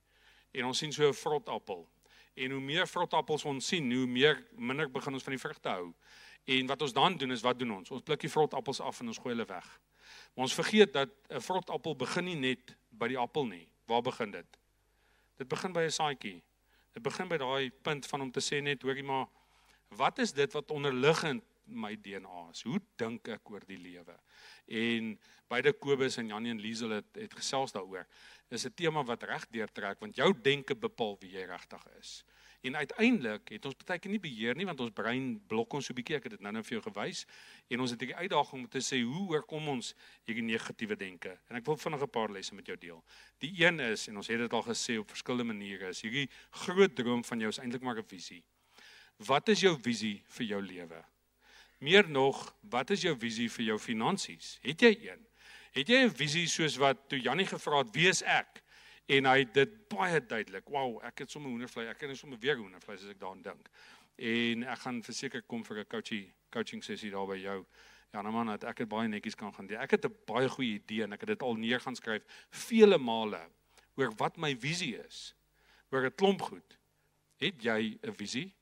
[0.53, 1.87] En ons sien so 'n vrot appel.
[2.35, 5.69] En hoe meer vrot appels ons sien, hoe meer minder begin ons van die vrugte
[5.69, 5.93] hou.
[6.45, 7.91] En wat ons dan doen is wat doen ons?
[7.91, 9.79] Ons pluk die vrot appels af en ons gooi hulle weg.
[10.35, 13.67] Maar ons vergeet dat 'n vrot appel begin nie net by die appel nie.
[13.85, 14.56] Waar begin dit?
[15.37, 16.41] Dit begin by 'n saadjie.
[16.93, 19.27] Dit begin by daai punt van om te sê net hoorie maar
[19.89, 22.61] wat is dit wat onderliggend my DNA is?
[22.61, 24.15] Hoe dink ek oor die lewe?
[24.67, 28.07] En beide Kobus en Janie en Liesel het het gesels daaroor.
[28.49, 32.23] Dis 'n tema wat reg deurtrek want jou denke bepaal wie jy regtig is.
[32.61, 35.93] En uiteindelik het ons baie keer nie beheer nie want ons brein blok ons so
[35.93, 36.15] 'n bietjie.
[36.17, 37.25] Ek het dit nou-nou vir jou gewys
[37.69, 39.93] en ons het hierdie uitdaging om te sê hoe oorkom ons
[40.25, 41.37] hierdie negatiewe denke?
[41.49, 43.03] En ek wil vinnig 'n paar lesse met jou deel.
[43.39, 46.95] Die een is en ons het dit al gesê op verskillende maniere is hierdie groot
[46.95, 48.43] droom van jou is eintlik maar 'n visie.
[49.17, 51.03] Wat is jou visie vir jou lewe?
[51.79, 54.59] Meer nog, wat is jou visie vir jou finansies?
[54.61, 55.27] Het jy een?
[55.73, 58.63] Het jy 'n visie soos wat toe Jannie gevra het, "Wie is ek?"
[59.07, 60.67] En hy het dit baie duidelik.
[60.71, 61.91] Wow, ek het sommer hoendervleis.
[61.93, 63.69] Ek kan net sommer weer hoendervleis as ek daaraan dink.
[64.17, 67.65] En ek gaan verseker kom vir 'n coaching coaching sessie daar by jou.
[68.13, 69.77] Ja, nou man, ek het baie netjies kan gaan doen.
[69.77, 72.97] Ek het 'n baie goeie idee en ek het dit al neer gaan skryf vele
[72.97, 73.49] male
[73.95, 75.35] oor wat my visie is.
[75.91, 76.77] Oor 'n klomp goed.
[77.37, 78.53] Het jy 'n visie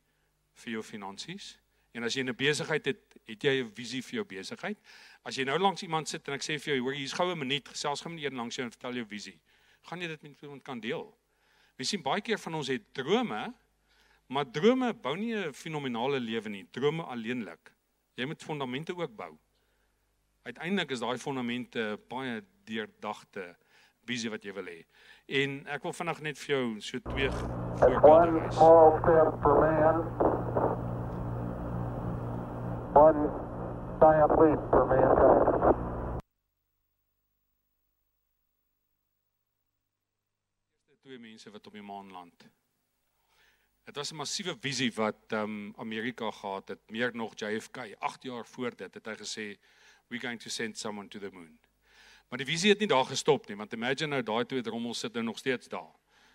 [0.54, 1.58] vir jou finansies?
[1.94, 4.78] En as jy 'n besigheid het, het jy 'n visie vir jou besigheid?
[5.24, 7.68] As jy nou langs iemand sit en ek sê vir jou, hoor, hier's goue minuut,
[7.68, 9.40] gesels gou met een langs jou en vertel jou visie
[9.86, 11.06] gaan jy dit met iemand kan deel.
[11.80, 13.42] Ons sien baie keer van ons het drome,
[14.28, 16.68] maar drome bou nie 'n fenominale lewe nie.
[16.72, 17.72] Drome alleenlik.
[18.16, 19.38] Jy moet fondamente ook bou.
[20.44, 23.56] Uiteindelik is daai fondamente baie deurdagte
[24.06, 24.86] visie wat jy wil hê.
[25.28, 28.58] En ek wil vinnig net vir jou so twee voorbeelde wys.
[32.96, 33.30] One
[34.00, 35.45] giant leap for mankind.
[41.16, 42.44] Twee mense wat op die maan land.
[43.86, 48.46] Dit was 'n massiewe visie wat um Amerika gehad het, meer nog JFK 8 jaar
[48.46, 49.58] voor dit het hy gesê
[50.08, 51.58] we going to send someone to the moon.
[52.30, 55.14] Maar die visie het nie daar gestop nie, want imagine nou daai twee drommels sit
[55.14, 55.94] nou nog steeds daar.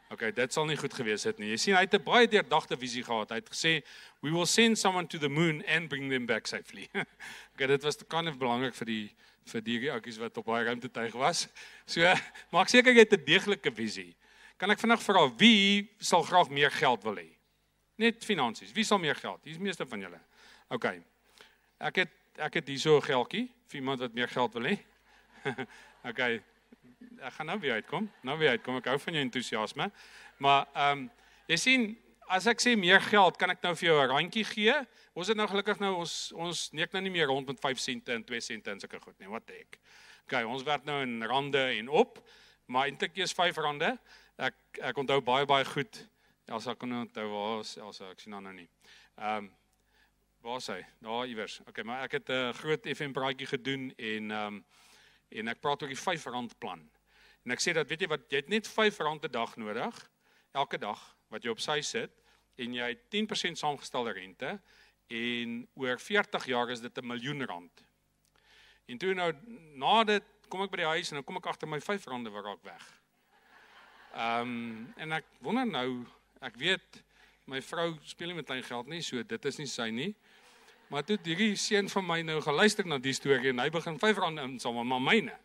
[0.08, 1.50] Okay, dit sal nie goed gewees het nie.
[1.50, 3.30] Jy sien hy het 'n baie deurdagte visie gehad.
[3.30, 3.84] Hy het gesê
[4.20, 6.88] we will send someone to the moon and bring them back safely.
[7.52, 11.12] okay, dit was kind of belangrik vir die vir die ouetjies wat op baie ruimtetuig
[11.12, 11.48] was.
[11.86, 12.00] So,
[12.54, 14.16] maak seker jy het 'n deeglike visie.
[14.60, 17.30] Kan ek vinnig vra wie sal graag meer geld wil hê?
[18.00, 18.74] Net finansies.
[18.76, 19.40] Wie sal meer geld?
[19.48, 20.18] Hier's meeste van julle.
[20.68, 20.90] OK.
[21.80, 24.76] Ek het ek het hierso 'n geldjie vir iemand wat meer geld wil hê.
[26.10, 26.20] OK.
[26.20, 28.10] Ek gaan nou weer uitkom.
[28.20, 28.76] Nou weer uitkom.
[28.76, 29.90] Ek hou van jou entoesiasme.
[30.36, 31.10] Maar ehm um,
[31.48, 31.96] jy sien
[32.28, 34.76] as ek sê meer geld, kan ek nou vir jou 'n randjie gee?
[35.14, 38.12] Ons het nou gelukkig nou ons ons neek nou nie meer rond met 5 sente
[38.12, 39.28] en 2 sente en sulke goed nie.
[39.28, 39.80] Wat ek.
[40.28, 42.20] OK, ons werk nou in rande en op.
[42.66, 43.98] Maar eintlik is 5 rande
[44.40, 46.00] ek ek onthou baie baie goed.
[46.50, 48.68] Elsa kon onthou waar is Elsa, ek sien haar nou nie.
[49.18, 49.50] Ehm um,
[50.40, 50.78] waar is hy?
[51.04, 51.58] Daar iewers.
[51.68, 54.64] Okay, maar ek het 'n groot FM praatjie gedoen en ehm um,
[55.30, 56.80] en ek praat oor die R5 plan.
[57.44, 60.10] En ek sê dat weet jy wat, jy het net R5 'n dag nodig
[60.52, 62.10] elke dag wat jy op sy sit
[62.56, 64.60] en jy het 10% saamgestelde rente
[65.08, 67.84] en oor 40 jaar is dit 'n miljoen rand.
[68.86, 69.32] En toe nou
[69.74, 72.44] na dit kom ek by die huis en dan kom ek agter my R5 wat
[72.44, 72.99] raak weg.
[74.14, 76.04] Ehm um, en ek wonder nou,
[76.42, 77.02] ek weet
[77.50, 80.10] my vrou speel nie met klein geld nie, so dit is nie sy nie.
[80.90, 84.22] Maar toe hierdie seun van my nou geluister na die storie en hy begin R5
[84.42, 85.36] insamel, maar myne.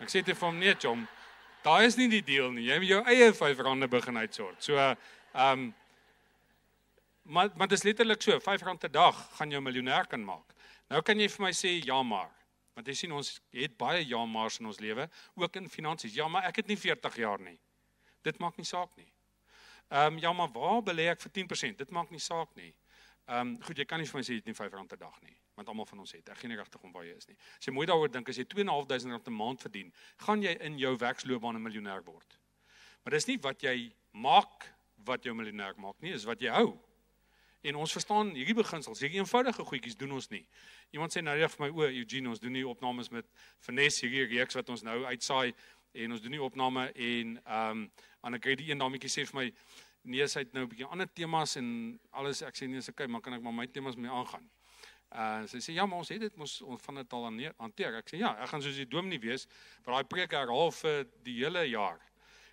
[0.00, 1.06] Ek sê te vir hom nee, chom.
[1.64, 2.66] Daai is nie die deal nie.
[2.66, 4.60] Jy moet jou eie R5 begin uitsort.
[4.62, 4.98] So ehm
[5.34, 5.72] um,
[7.22, 10.54] maar maar dit is letterlik so, R5 'n dag gaan jou miljonair kan maak.
[10.90, 12.30] Nou kan jy vir my sê ja maar.
[12.74, 16.14] Want jy sien ons het baie ja maar's in ons lewe, ook in finansies.
[16.14, 17.58] Ja, maar ek het nie 40 jaar nie.
[18.22, 19.08] Dit maak nie saak nie.
[19.92, 21.76] Ehm um, ja, maar waar belê ek vir 10%?
[21.76, 22.72] Dit maak nie saak nie.
[23.26, 25.18] Ehm um, goed, jy kan nie vir my sê jy het nie R5 'n dag
[25.22, 26.28] nie, want almal van ons het.
[26.28, 27.36] Ek gee nie regtig om waar jy is nie.
[27.58, 30.96] As jy mooi daaroor dink, as jy R2.500 'n maand verdien, gaan jy in jou
[30.96, 32.38] werksloopbaan 'n miljonair word.
[33.04, 34.72] Maar dis nie wat jy maak
[35.04, 36.78] wat jou miljonair maak nie, is wat jy hou.
[37.62, 40.46] En ons verstaan hierdie beginsels, hierdie eenvoudige goedjies doen ons nie.
[40.90, 43.26] Iemand sê nou reg vir my o, Eugene, ons doen nie opnames met
[43.62, 45.54] finesse hierdie reeks wat ons nou uitsaai
[45.92, 47.90] en ons doen nie opname en ehm um,
[48.22, 49.46] Anneke die een dametjie sê vir my
[50.02, 53.06] nee, sy het nou 'n bietjie ander temas en alles ek sê nee, is okay,
[53.06, 54.48] maar kan ek maar my temas mee aangaan.
[55.12, 57.24] Uh sy sê ja, maar ons het dit mos ons van dit al
[57.58, 57.94] hanteer.
[58.00, 59.46] Ek sê ja, ek gaan soos die dominee wees
[59.84, 62.00] vir daai preek herhaal vir die hele jaar.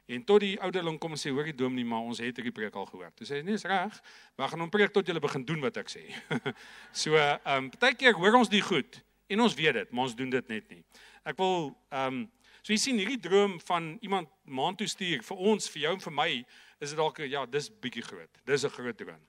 [0.10, 2.76] En tot die ouderling kom en sê hoor die dominee, maar ons het hierdie preek
[2.76, 3.12] al gehoor.
[3.16, 4.00] Toe sê hy nee, is reg.
[4.36, 6.08] Maar gaan hom preek tot jy begin doen wat ek sê.
[7.04, 10.34] so ehm um, partykeer hoor ons die goed en ons weet dit, maar ons doen
[10.34, 10.84] dit net nie.
[11.24, 12.28] Ek wil ehm um,
[12.70, 16.02] so jy sien hierdie droom van iemand maand toe stuur vir ons, vir jou en
[16.04, 16.28] vir my,
[16.78, 18.42] is dit dalk ja, dis bietjie groot.
[18.46, 19.24] Dis 'n groot droom.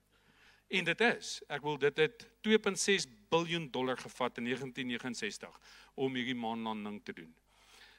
[0.68, 5.56] En dit is, ek wil dit het 2.6 miljard dollar gevat in 1969
[5.94, 7.34] om hierdie maanlanding te doen.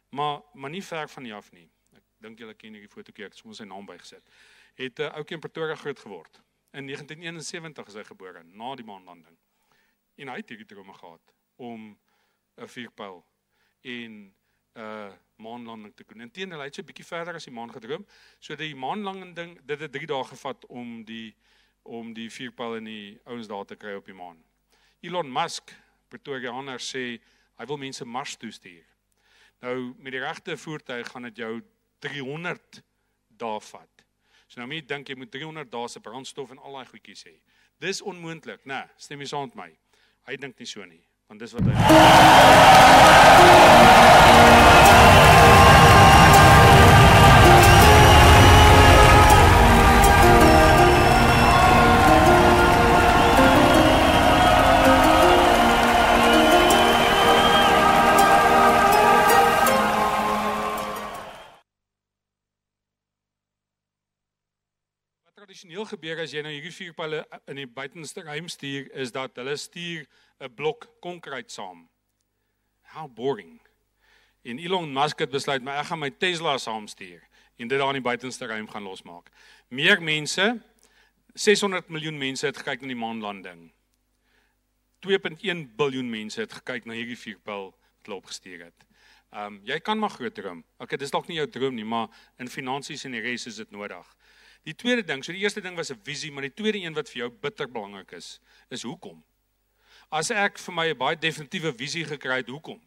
[0.10, 1.70] Maar maar nie ver van hier af nie.
[1.96, 4.24] Ek dink julle ken hierdie fotootjie, ek het sommer sy naam bygesit.
[4.76, 6.42] Het 'n uh, ouetjie in Pretoria groot geword.
[6.72, 9.38] In 1971 is hy gebore, na die maanlanding.
[10.18, 11.98] En hy het hierdie drome gehad om
[12.58, 13.26] 'n vuurpyl
[13.82, 16.22] en 'n uh, maanlanding te doen.
[16.28, 18.06] Inteendeel, hy het so 'n bietjie verder as die maan gedroom.
[18.40, 21.36] So die maanlanding ding, dit het 3 dae gevat om die
[21.84, 24.38] om die vuurpyl in die ouens daar te kry op die maan.
[25.02, 25.74] Elon Musk,
[26.10, 27.20] Pretoriaaner sê
[27.58, 28.86] hy wil mense Mars toe stuur.
[29.62, 31.62] Nou met die regte voertuig gaan dit jou
[32.00, 32.84] 300
[33.28, 34.06] dae vat.
[34.48, 37.24] So nou moet jy dink jy moet 300 dae se brandstof en al daai goedjies
[37.30, 37.36] hê.
[37.82, 38.82] Dis onmoontlik, né?
[38.84, 39.70] Nee, stem jy saam met my?
[40.30, 41.72] Hy dink nie so nie, want dis wat hy
[65.52, 67.18] tradisioneel gebeur as jy nou hierdie vier pile
[67.52, 70.06] in die buitenste ruim stuur is dat hulle stuur
[70.40, 71.90] 'n blok konkreet saam.
[72.94, 73.60] How boring.
[74.46, 77.20] En Elon Musk het besluit maar ek gaan my Tesla saam stuur
[77.60, 79.30] en dit daar in die buitenste ruim gaan losmaak.
[79.68, 80.62] Meer mense
[81.34, 83.74] 600 miljoen mense het gekyk na die maanlanding.
[85.02, 88.88] 2.1 biljoen mense het gekyk na hierdie vier pile wat hulle opgestuur het.
[89.34, 90.64] Ehm um, jy kan maar groot droom.
[90.78, 92.08] Okay, dis dalk nie jou droom nie, maar
[92.40, 94.16] in finansies en die res is dit nodig.
[94.64, 97.10] Die tweede ding, so die eerste ding was 'n visie, maar die tweede een wat
[97.10, 99.24] vir jou bitter belangrik is, is hoekom.
[100.10, 102.82] As ek vir my 'n baie definitiewe visie gekry het, hoekom?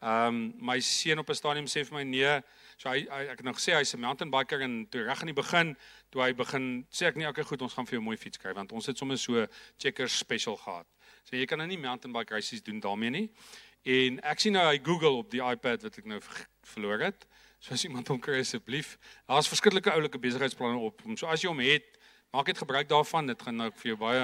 [0.00, 2.42] Ehm um, my seun op 'n stadium sê vir my nee,
[2.76, 5.26] so hy, hy ek het nou gesê hy's 'n mountain biker en toe reg aan
[5.26, 5.76] die begin,
[6.10, 8.38] toe hy begin sê ek nee, okay goed, ons gaan vir jou 'n mooi fiets
[8.38, 10.86] kry want ons het sommer so checkers special gehad.
[11.24, 13.30] So jy kan nou nie mountain bike races doen daarmee nie.
[13.84, 16.20] En ek sien nou hy Google op die iPad wat ek nou
[16.74, 17.26] verloor het.
[17.60, 18.94] So as iemand hom kry asseblief.
[19.28, 21.02] Daar's verskillike oulike besigheidsplanne op.
[21.20, 21.98] So as jy hom het,
[22.32, 23.28] maak dit gebruik daarvan.
[23.28, 24.22] Dit gaan nou vir jou baie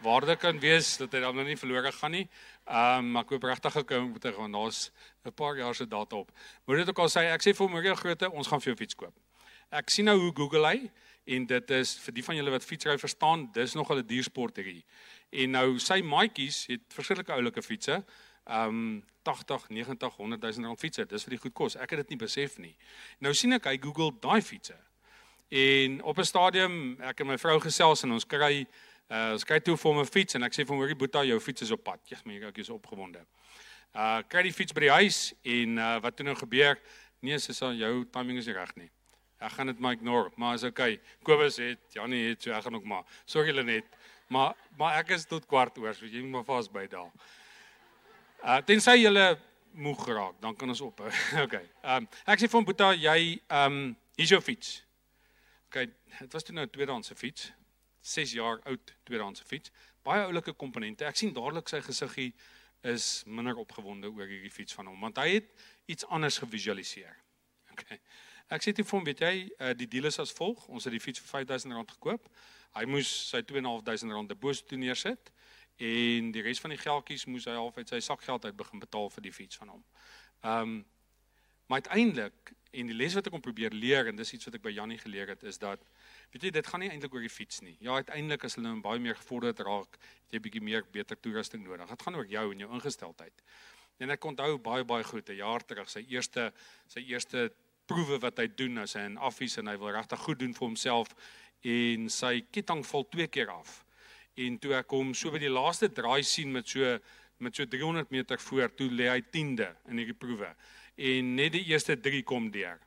[0.00, 2.24] waarde kan wees dat hy dan nou nie verlore gaan nie.
[2.64, 4.90] Ehm um, maar ek hoop regtig ek kom met want daar's
[5.26, 6.32] 'n paar jaar se data op.
[6.64, 8.76] Moet dit ook al sê ek sê vir hom Maria Grote, ons gaan vir jou
[8.76, 9.14] fiets koop.
[9.70, 10.90] Ek sien nou hoe Google hy
[11.26, 14.56] en dit is vir die van julle wat fietsry verstaan, dis nogal 'n duur sport
[14.56, 14.84] hierdie.
[15.30, 18.02] En nou sy maatjies het verskillike oulike fietses
[18.48, 21.04] um 80, 90, 100 000 rand fietsse.
[21.06, 21.76] Dis wat die goed kos.
[21.76, 22.74] Ek het dit nie besef nie.
[23.20, 24.76] Nou sien ek hy Google daai fietsse.
[25.48, 28.66] En op 'n stadium, ek en my vrou gesels en ons kry
[29.08, 31.40] uh ons kry toe vir 'n fiets en ek sê vir hom, "Hoorie Boeta, jou
[31.40, 33.24] fiets is op pad." Ja, my ek is opgewonde.
[33.94, 36.78] Uh kry die fiets by die huis en uh wat toe nou gebeur?
[37.20, 38.90] Nee, sê jou timing is nie reg nie.
[39.40, 41.00] Ek gaan dit maar ignore, maar is okay.
[41.22, 43.04] Kobus het, Janie het, so ek gaan ook maar.
[43.24, 43.84] Sorry Lenet.
[44.28, 47.12] Maar maar ek is tot kwart oor, so jy moet maar vas by daal.
[48.42, 49.12] Uh tensy jy
[49.78, 51.00] moeg geraak, dan kan ons op.
[51.44, 51.64] okay.
[51.82, 54.78] Ehm um, ek sê vir Boeta, jy ehm um, hier's jou fiets.
[55.68, 57.52] Okay, dit was toe nou 'n tweedehandse fiets.
[58.00, 59.70] 6 jaar oud tweedehandse fiets.
[60.02, 61.04] Baie oulike komponente.
[61.04, 62.32] Ek sien dadelik sy gesiggie
[62.82, 65.50] is minder opgewonde oor hierdie fiets van hom, want hy het
[65.86, 67.16] iets anders gevisualiseer.
[67.72, 67.98] Okay.
[68.48, 70.68] Ek sê toe vir hom, weet jy, uh, die deal is as volg.
[70.68, 72.30] Ons het die fiets vir R5000 gekoop.
[72.78, 75.32] Hy moes sy R2500 deposito neersit
[75.78, 79.10] en die res van die geldjies moes hy half uit sy sakgeld uit begin betaal
[79.14, 79.84] vir die fiets van hom.
[80.42, 80.78] Ehm um,
[81.68, 84.62] maar uiteindelik en die les wat ek om probeer leer en dis iets wat ek
[84.64, 85.82] by Jannie geleer het is dat
[86.32, 87.74] weet jy dit gaan nie eintlik oor die fiets nie.
[87.84, 91.60] Ja, uiteindelik as hulle nou baie meer gevorderd raak, het jy bietjie meer beter toerusting
[91.66, 91.90] nodig.
[91.92, 93.44] Dit gaan oor jou en jou ingesteldheid.
[94.00, 96.52] En ek onthou baie baie goed 'n jaar terug sy eerste
[96.88, 97.50] sy eerste
[97.86, 100.66] proewe wat hy doen as hy in affies en hy wil regtig goed doen vir
[100.66, 101.14] homself
[101.60, 103.84] en sy ketting val twee keer af
[104.46, 106.98] en toe ek hom so by die laaste draai sien met so
[107.38, 110.50] met so 300 meter voor toe lê hy 10de in hierdie proewe
[111.10, 112.78] en net die eerste 3 kom deur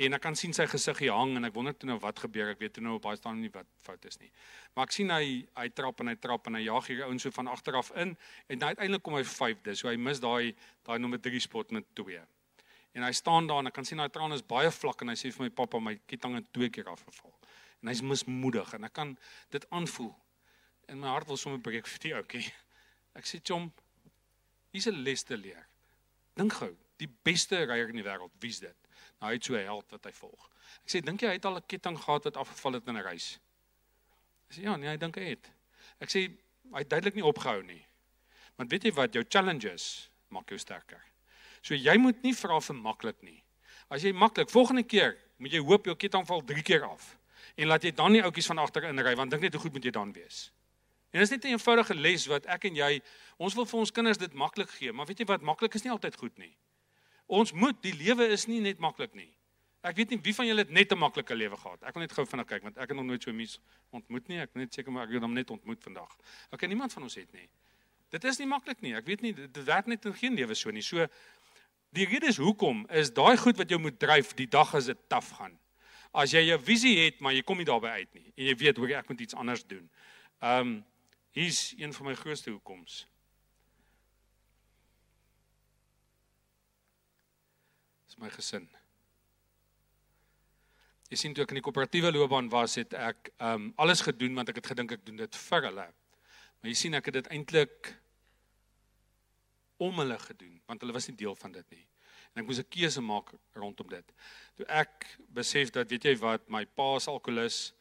[0.00, 2.48] En ek kan sien sy gesig hang en ek wonder toe nou wat gebeur.
[2.54, 4.30] Ek weet toe nou op baie staan nie wat fout is nie.
[4.72, 5.24] Maar ek sien hy
[5.58, 8.14] hy trap en hy trap en hy jaag hier ouens so van agter af in
[8.14, 9.74] en nou uiteindelik kom hy vyfde.
[9.76, 10.54] So hy mis daai
[10.88, 12.22] daai nommer 3 spot met 2.
[12.96, 15.18] En hy staan daar en ek kan sien daai traan is baie vlak en hy
[15.20, 17.36] sê vir my pappa my ketting het twee keer afgeval.
[17.84, 19.12] En hy's mismoedig en ek kan
[19.52, 20.14] dit aanvoel.
[20.90, 22.52] In my hart wil sommer breek vir die ouetjie.
[23.18, 23.70] Ek sê chom,
[24.74, 25.66] hier's 'n les te leer.
[26.34, 28.76] Dink gou, die beste ryer in die wêreld, wie's dit?
[29.20, 30.50] Nou hy het so 'n held wat hy volg.
[30.84, 33.02] Ek sê dink jy hy het al 'n ketting gehad wat afgeval het in 'n
[33.02, 33.38] reis?
[34.48, 35.50] Hy sê ja, nee, hy dink hy het.
[36.00, 36.26] Ek sê
[36.72, 37.86] hy het duidelik nie opgehou nie.
[38.56, 41.02] Want weet jy wat jou challenges maak jou sterker.
[41.62, 43.42] So jy moet nie vra vir maklik nie.
[43.90, 47.16] As jy maklik, volgende keer moet jy hoop jou ketting val 3 keer af.
[47.56, 49.72] En laat jy dan nie oudjies van agter in ry want dink net hoe goed
[49.72, 50.50] moet jy dan wees.
[51.10, 53.02] En dit is net 'n eenvoudige les wat ek en jy
[53.36, 55.90] ons wil vir ons kinders dit maklik gee, maar weet jy wat maklik is nie
[55.90, 56.56] altyd goed nie.
[57.26, 59.34] Ons moet die lewe is nie net maklik nie.
[59.80, 61.82] Ek weet nie wie van julle het net 'n maklike lewe gehad.
[61.82, 63.58] Ek wil net gou vinnig kyk want ek het nog nooit so mens
[63.90, 64.38] ontmoet nie.
[64.38, 66.16] Ek net seker maar ek het hom net ontmoet vandag.
[66.50, 67.48] Okay, niemand van ons het nie.
[68.10, 68.94] Dit is nie maklik nie.
[68.94, 70.82] Ek weet nie dit werk net in geen lewe so nie.
[70.82, 71.06] So
[71.92, 74.98] die rede is hoekom is daai goed wat jou moet dryf die dag as dit
[75.08, 75.58] taaf gaan.
[76.12, 78.76] As jy 'n visie het, maar jy kom nie daarby uit nie en jy weet
[78.76, 79.90] hoe ek moet iets anders doen.
[80.40, 80.84] Ehm um,
[81.30, 83.06] hier's een van my grootste hoekoms.
[88.20, 88.66] my gesin.
[91.10, 94.52] Jy sien toe ek in die koöperatiewe loopbaan was, het ek um alles gedoen want
[94.52, 95.86] ek het gedink ek doen dit vir hulle.
[96.60, 97.94] Maar jy sien ek het dit eintlik
[99.80, 101.86] om hulle gedoen want hulle was nie deel van dit nie.
[102.30, 104.12] En ek moes 'n keuse maak rondom dit.
[104.56, 107.72] Toe ek besef dat weet jy wat, my pa is alkolikus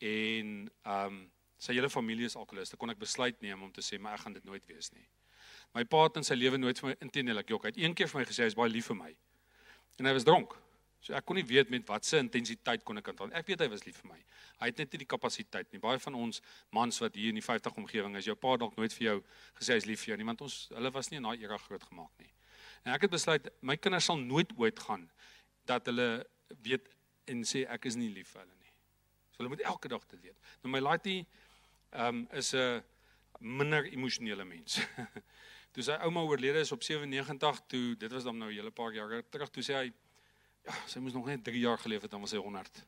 [0.00, 4.14] en um sy hele familie is dan kon ek besluit neem om te sê maar
[4.14, 5.06] ek gaan dit nooit wees nie.
[5.74, 7.94] My pa het in sy lewe nooit vir my intendeel ek jok, hy het een
[7.94, 9.10] keer vir my gesê hy is baie lief vir my.
[9.98, 10.54] En hy was dronk.
[11.04, 13.32] So ek kon nie weet met watter intensiteit kon ek aan.
[13.36, 14.20] Ek weet hy was lief vir my.
[14.62, 15.80] Hy het net nie die kapasiteit nie.
[15.82, 16.40] Baie van ons
[16.72, 19.18] mans wat hier in die 50 omgewing is, jou pa dalk nooit vir jou
[19.58, 21.84] gesê hy's lief vir jou nie, want ons hulle was nie in daai era groot
[21.90, 22.32] gemaak nie.
[22.86, 25.04] En ek het besluit my kinders sal nooit ooit gaan
[25.68, 26.08] dat hulle
[26.64, 26.88] weet
[27.28, 28.72] en sê ek is nie lief vir hulle nie.
[29.34, 30.52] So hulle moet elke dag dit weet.
[30.64, 31.20] Nou my laaitie
[31.94, 32.82] um, is 'n
[33.38, 34.78] minder emosionele mens.
[35.74, 38.92] toe sy ouma oorlede is op 97 toe dit was dan nou 'n hele paar
[38.92, 39.92] jaar terug toe sê hy
[40.64, 42.84] ja sy moes nog net 3 jaar geleef het dan was sy 100.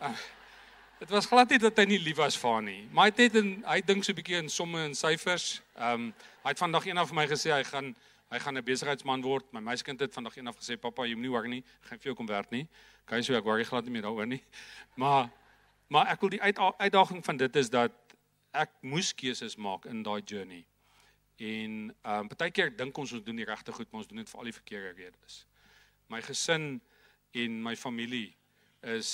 [0.00, 0.16] Uh,
[1.02, 3.18] dit was glad nie dat hy nie lief was vir haar nie maar hy het
[3.18, 5.62] net en hy dink so 'n bietjie in somme en syfers.
[5.74, 7.96] Ehm um, hy het vandag eendag vir my gesê hy gaan
[8.30, 9.52] hy gaan 'n besigheidsman word.
[9.52, 12.26] My meisiekind het vandag eendag gesê pappa jy moenie worry nie gaan vir jou kom
[12.26, 12.68] werk nie.
[13.10, 14.42] Jy so ek worry glad nie meer daaroor nie.
[15.02, 15.30] Maar
[15.88, 17.92] maar ek wil die uit, uitdaging van dit is dat
[18.58, 20.64] ek moes keuses maak in daai journey.
[21.38, 24.22] En ehm um, baie keer dink ons ons doen die regte goed, maar ons doen
[24.22, 25.44] dit vir al die verkeerde redes.
[26.10, 26.80] My gesin
[27.38, 28.34] en my familie
[28.82, 29.10] is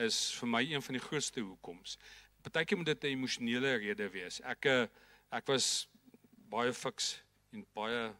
[0.00, 1.98] is vir my een van die grootste hoekoms.
[2.42, 4.40] Partykeer moet dit 'n emosionele rede wees.
[4.40, 4.86] Ek eh,
[5.30, 5.88] ek was
[6.48, 8.12] baie fiks en baie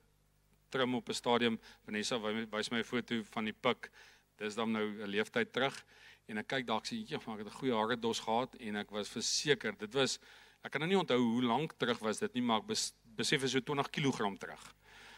[0.68, 1.60] trim op 'n stadium.
[1.84, 3.90] Vanessa wys my 'n foto van die pik.
[4.36, 5.84] Dis dan nou 'n leeftyd terug
[6.28, 8.76] en ek kyk dalk sê jy, maar ek het 'n goeie hare dos gehad en
[8.76, 10.18] ek was verseker dit was
[10.62, 12.70] ek kan nou nie onthou hoe lank terug was dit nie, maar ek
[13.18, 14.66] besef is so 20 kg terug.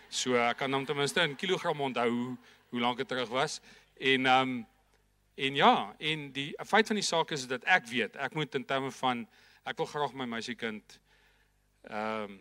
[0.09, 2.37] So ek kan hom ten minste in kilogram onthou hoe,
[2.73, 3.61] hoe lank dit terug was.
[3.99, 4.63] En ehm um,
[5.35, 8.65] en ja, en die feit van die saak is dat ek weet, ek moet in
[8.65, 9.25] terme van
[9.67, 10.99] ek wil graag my meisiekind
[11.91, 12.37] ehm um,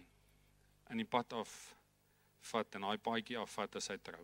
[0.94, 1.50] in die pad af
[2.52, 4.22] vat en daai paadjie afvat as hy trou.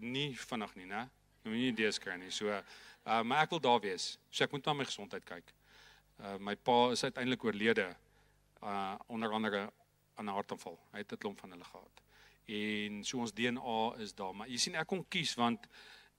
[0.00, 1.02] Nie vinnig nie, né?
[1.42, 2.30] Jy moet nie idees kry nie.
[2.32, 2.62] So uh,
[3.04, 4.14] maar ek wil daar wees.
[4.30, 5.52] So ek moet na my gesondheid kyk.
[6.20, 7.96] Uh my pa is uiteindelik oorlede
[8.62, 9.72] uh onder andere
[10.14, 10.78] aan 'n hartaanval.
[10.92, 12.02] Hy het 'n klomp van hulle gehad.
[12.44, 15.66] En so ons DNA is daar, maar jy sien ek kon kies want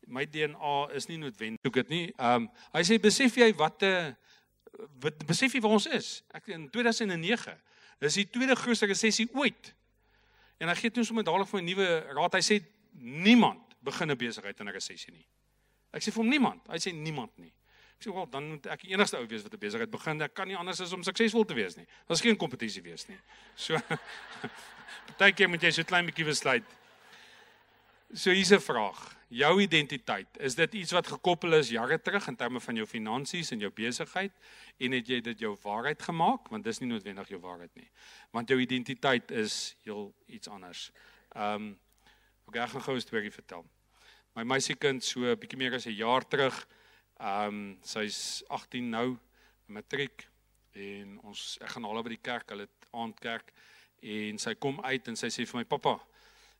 [0.08, 2.14] my DNA is nie noodwendig soek dit nie.
[2.18, 4.14] Um, hy sê besef jy wat 'n uh,
[5.00, 6.24] wat besef jy waar ons is?
[6.34, 7.58] Ek in 2009
[8.00, 9.76] is die tweede grootste resessie ooit.
[10.58, 12.34] En hy gee toe sommer dadelik vir 'n nuwe raad.
[12.34, 12.63] Hy sê
[12.94, 15.28] niemand begin 'n besigheid in 'n resessie nie.
[15.92, 16.67] Ek sê vir hom niemand.
[16.67, 17.54] Hy sê niemand nie.
[18.02, 20.21] Ek sê wel dan moet ek die enigste ou wees wat 'n besigheid begin.
[20.25, 21.85] Ek kan nie anders as om suksesvol te wees nie.
[22.08, 23.17] Daar's geen kompetisie wees nie.
[23.56, 23.77] So
[25.19, 26.65] partykeer moet jy so klein bietjie besluit.
[28.13, 28.97] So hier's 'n vraag.
[29.29, 33.52] Jou identiteit, is dit iets wat gekoppel is jare terug in terme van jou finansies
[33.52, 34.33] en jou besigheid
[34.79, 37.89] en het jy dit jou waarheid gemaak want dis nie noodwendig jou waarheid nie.
[38.31, 40.91] Want jou identiteit is heel iets anders.
[41.35, 41.79] Ehm um,
[42.52, 43.63] ek gaan gou 'n storie vertel.
[44.33, 46.65] My meisiekind so 'n bietjie meer as 'n jaar terug
[47.22, 49.17] Ehm um, sy's 18 nou,
[49.69, 50.24] matriek
[50.74, 52.65] en ons ek gaan haar by die kerk, hulle
[52.98, 53.52] aandkerk
[54.02, 56.00] en sy kom uit en sy sê vir my pappa,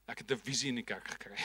[0.06, 1.40] ek het 'n visie in die kerk gekry.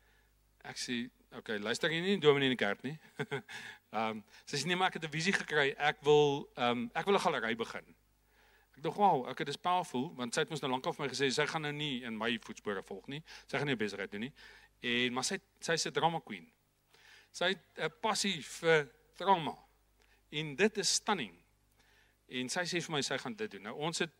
[0.70, 2.98] Ek sê, "Oké, okay, luister jy nie dominee in die kerk nie?"
[3.96, 5.74] Ehm um, sy sê nee, maar ek het 'n visie gekry.
[5.78, 7.96] Ek wil ehm um, ek wil 'n galery begin.
[8.76, 11.06] Ek dink, "Wow, ek het dit powerful want sy het mos nou lank al vir
[11.06, 13.22] my gesê sy gaan nou nie in my voetspore volg nie.
[13.46, 14.32] Sy gaan nie besigheid doen nie."
[14.82, 16.52] En maar sy sy's 'n drama queen.
[17.30, 19.56] Sy het 'n passie vir drama.
[20.30, 21.34] En dit is stunning.
[22.28, 23.62] En sy sê vir my sy gaan dit doen.
[23.62, 24.10] Nou ons het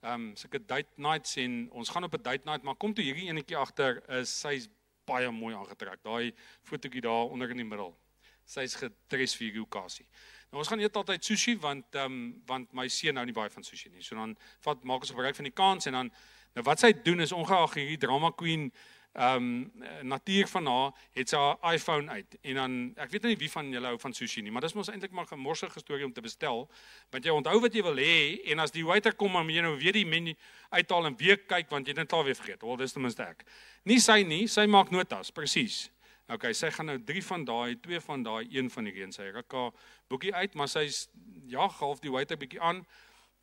[0.00, 3.04] ehm um, sulke date nights en ons gaan op 'n date night, maar kom toe
[3.04, 4.68] hierdie enetjie agter is sy's
[5.04, 6.02] baie mooi aangetrek.
[6.02, 7.96] Daai fotootjie daar onder in die middel.
[8.44, 10.06] Sy's gedres vir hierdie okasie.
[10.50, 13.50] Nou ons gaan eet altyd sushi want ehm um, want my seun hou nie baie
[13.50, 14.02] van sushi nie.
[14.02, 16.12] So dan vat maak ons gebruik van die kans en dan
[16.54, 18.72] nou wat sy doen is ongeag hierdie drama queen
[19.18, 22.36] um, natuur van haar het sy haar iPhone uit.
[22.40, 24.90] En dan ek weet nie wie van julle hou van sushi nie maar dis mos
[24.92, 26.68] eintlik maar 'n morsige storie om te bestel.
[27.10, 29.76] Want jy onthou wat jy wil hê en as die waiter kom dan jy nou
[29.78, 30.34] weer die menu
[30.70, 32.62] uithaal en weer kyk want jy het dit al weer vergeet.
[32.62, 33.44] Wel dis ten minste ek.
[33.84, 35.90] Nie sy nie sy maak notas presies.
[36.28, 39.12] Okay, sy gaan nou 3 van daai, 2 van daai, 1 van die reën.
[39.12, 39.72] Sy ruk haar
[40.08, 41.08] boekie uit, maar sy's
[41.46, 42.84] ja, half die waiter bietjie aan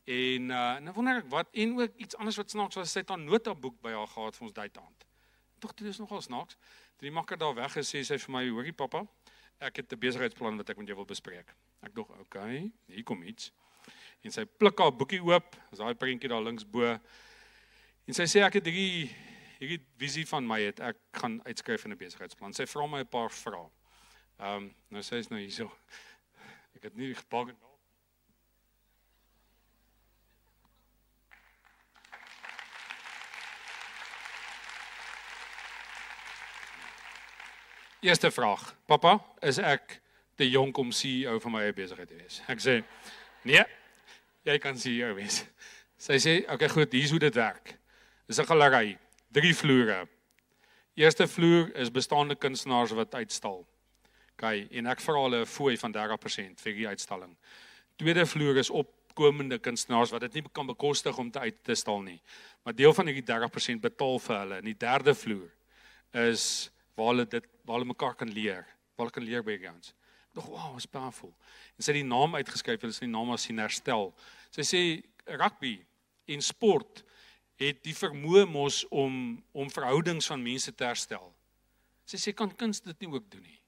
[0.06, 3.12] en uh nou wonder ek wat en ook iets anders wat snaaks was sy het
[3.12, 5.06] 'n notaboek by haar gehad vir ons date aand
[5.60, 6.58] tog dit is nogal snaaks.
[6.98, 9.08] Toe die makker daar weg gesê sy vir my, "Hoorie pappa,
[9.60, 13.04] ek het 'n besigheidsplan wat ek met jou wil bespreek." Ek dog, "Oké, okay, hier
[13.04, 13.52] kom iets."
[14.22, 17.00] En sy pluk haar boekie oop, is daai prentjie daar links bo.
[18.06, 19.10] En sy sê ek het hierdie
[19.60, 22.54] hierdie visie van my het ek gaan uitskryf in 'n besigheidsplan.
[22.54, 23.70] Sy vra my 'n paar vrae.
[24.40, 25.72] Ehm, um, nou sê sy nou hierso.
[26.76, 27.58] Ek het nie gepak en
[38.06, 38.76] Eerste vraag.
[38.86, 39.96] Pappa, is ek
[40.38, 42.36] te jonk om CEO van my eie besigheid te wees?
[42.54, 42.76] Ek sê,
[43.50, 43.64] nee.
[44.46, 45.40] Jy kan CEO wees.
[45.98, 47.74] Sy sê, "Oké, okay, goed, hier's hoe dit werk.
[48.28, 49.00] Dis 'n galery,
[49.32, 50.08] drie vloere.
[50.94, 53.66] Eerste vloer is bestaande kunstenaars wat uitstal.
[54.38, 57.36] OK, en ek vra hulle 'n fooi van 30% vir die uitstalling.
[57.98, 62.02] Tweede vloer is opkomende kunstenaars wat dit nie kan bekostig om te uit te stal
[62.02, 62.22] nie.
[62.64, 64.56] Maar deel van hierdie 30% betaal vir hulle.
[64.58, 65.50] En die derde vloer
[66.14, 68.66] is waar hulle dit waar hulle mekaar kan leer,
[68.96, 69.94] waar hulle kan leer by ons.
[70.36, 71.32] Nog wow, is powerful.
[71.78, 74.10] En sy het die naam uitgeskryf, hulle sê die naam as herstel.
[74.52, 74.82] Sy sê
[75.40, 75.78] rugby
[76.28, 77.04] en sport
[77.62, 81.30] het die vermoë mos om om verhoudings van mense te herstel.
[82.06, 83.60] Sy sê kan kuns dit nie ook doen nie.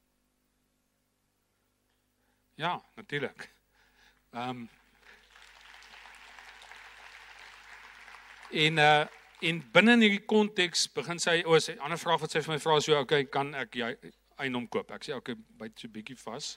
[2.57, 3.49] Ja, natuurlik.
[4.33, 4.69] Ehm um,
[8.51, 9.05] en uh
[9.45, 12.55] En binne in hierdie konteks begin sy o, oh, sy ander vraag wat sy vir
[12.55, 13.89] my vra is so, okay, kan ek jy
[14.41, 14.89] eiendom koop?
[14.95, 16.55] Ek sê okay, byt so bietjie vas.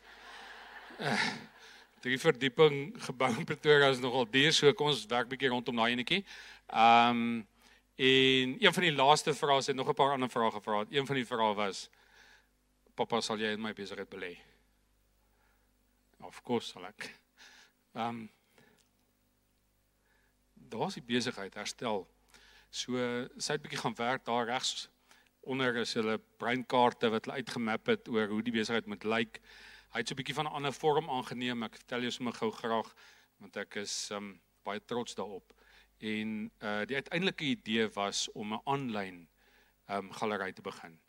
[0.96, 1.26] Uh,
[2.04, 5.92] drie verdieping gebou in Pretoria is nogal duur, so kom ons werk bietjie rondom daai
[5.92, 6.22] enetjie.
[6.72, 7.40] Ehm um,
[8.00, 10.86] en een van die laaste vrae het nog 'n paar ander vrae gevra.
[10.88, 11.90] Een van die vrae was
[12.96, 14.38] Papa, sal jy my besigheid belê?
[16.24, 17.10] Of course sal ek.
[17.94, 18.30] Ehm um,
[20.70, 22.06] Daar's die besigheid herstel
[22.70, 22.94] So
[23.42, 24.88] sy het bietjie gaan werk daar regs
[25.42, 29.40] onder is hulle breinkaarte wat hulle uitgemap het oor hoe die besigheid moet lyk.
[29.90, 31.62] Hy het so 'n bietjie van 'n ander vorm aangeneem.
[31.62, 32.94] Ek vertel jou sommer gou graag
[33.40, 35.52] want ek is um, baie trots daarop.
[35.98, 39.28] En uh die uiteindelike idee was om 'n aanlyn
[39.88, 41.00] um galery te begin.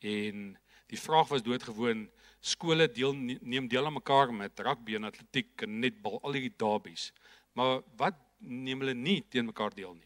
[0.00, 5.62] En die vraag was doodgewoon skole deel neem deel aan mekaar met rugby en atletiek
[5.62, 7.12] en netbal al hierdie derbies.
[7.52, 10.05] Maar wat neem hulle nie teen mekaar deel nie?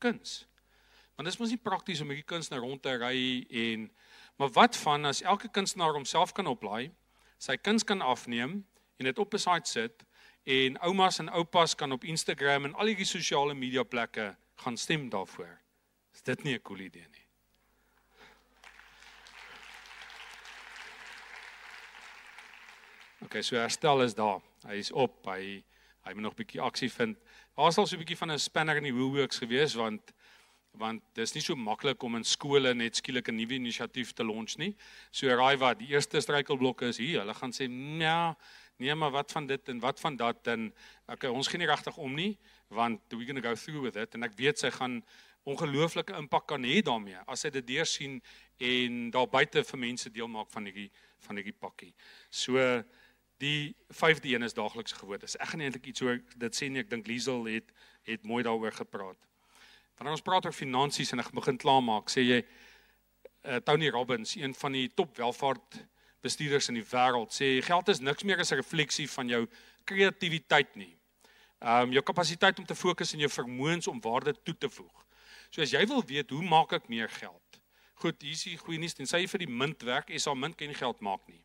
[0.00, 0.46] Kuns.
[1.16, 3.16] Want dit is mos nie prakties om hierdie kuns nou rond te ry
[3.66, 3.90] en
[4.40, 6.90] maar wat van as elke kunstenaar homself kan oplaai,
[7.36, 8.62] sy kuns kan afneem
[8.96, 10.04] en dit op 'n site sit
[10.44, 15.08] en oumas en oupas kan op Instagram en al hierdie sosiale media plekke gaan stem
[15.10, 15.60] daarvoor.
[16.14, 17.26] Is dit nie 'n cool idee nie?
[23.20, 24.40] Okay, so herstel is daar.
[24.66, 25.26] Hy is op.
[25.26, 25.64] Hy
[26.02, 27.18] hy moet nog 'n bietjie aksie vind.
[27.56, 30.12] Daar's al so 'n bietjie van 'n spanner in die wheelworks gewees want
[30.78, 34.56] want dis nie so maklik om in skole net skielik 'n nuwe inisiatief te launch
[34.56, 34.76] nie.
[35.10, 37.20] So raai wat, die eerste struikelblokke is hier.
[37.20, 37.68] Hulle gaan sê,
[38.00, 38.36] "Ja,
[38.80, 40.72] nee, maar wat van dit en wat van dat en
[41.06, 42.38] okay, ons gee nie regtig om nie
[42.68, 45.00] want we're going to go through with it en ek weet sy gaan
[45.48, 48.18] ongelooflike impak kan hê daarmee as sy dit deur sien
[48.60, 50.90] en daar buite vir mense deel maak van hierdie
[51.26, 51.92] van hierdie pakkie.
[52.30, 52.56] So
[53.40, 55.36] Die vyfde een is daaglikse gewoontes.
[55.40, 57.72] Ek gaan eintlik iets oor dit sê nie, ek dink Liesel het
[58.08, 59.16] het mooi daaroor gepraat.
[59.96, 64.54] Wanneer ons praat oor finansies en ek begin klaarmaak, sê jy uh, Tony Robbins, een
[64.56, 65.80] van die top welvaart
[66.24, 69.46] bestuurders in die wêreld, sê geld is niks meer as 'n refleksie van jou
[69.84, 70.96] kreatiwiteit nie.
[71.60, 75.06] Ehm um, jou kapasiteit om te fokus en jou vermoëns om waarde toe te voeg.
[75.50, 77.60] So as jy wil weet hoe maak ek meer geld?
[77.94, 80.56] Goed, hier is die goeie nuus, tensy jy vir die munt werk, is al munt
[80.56, 81.44] kan nie geld maak nie.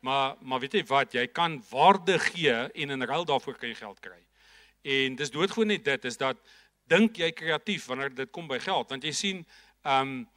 [0.00, 3.74] Maar maar weet jy wat, jy kan waarde gee en in ruil daarvoor kan jy
[3.74, 4.20] geld kry.
[4.82, 6.38] En dis doodgewoon net dit is dat
[6.88, 9.46] dink jy kreatief wanneer dit kom by geld, want jy sien
[9.84, 10.28] um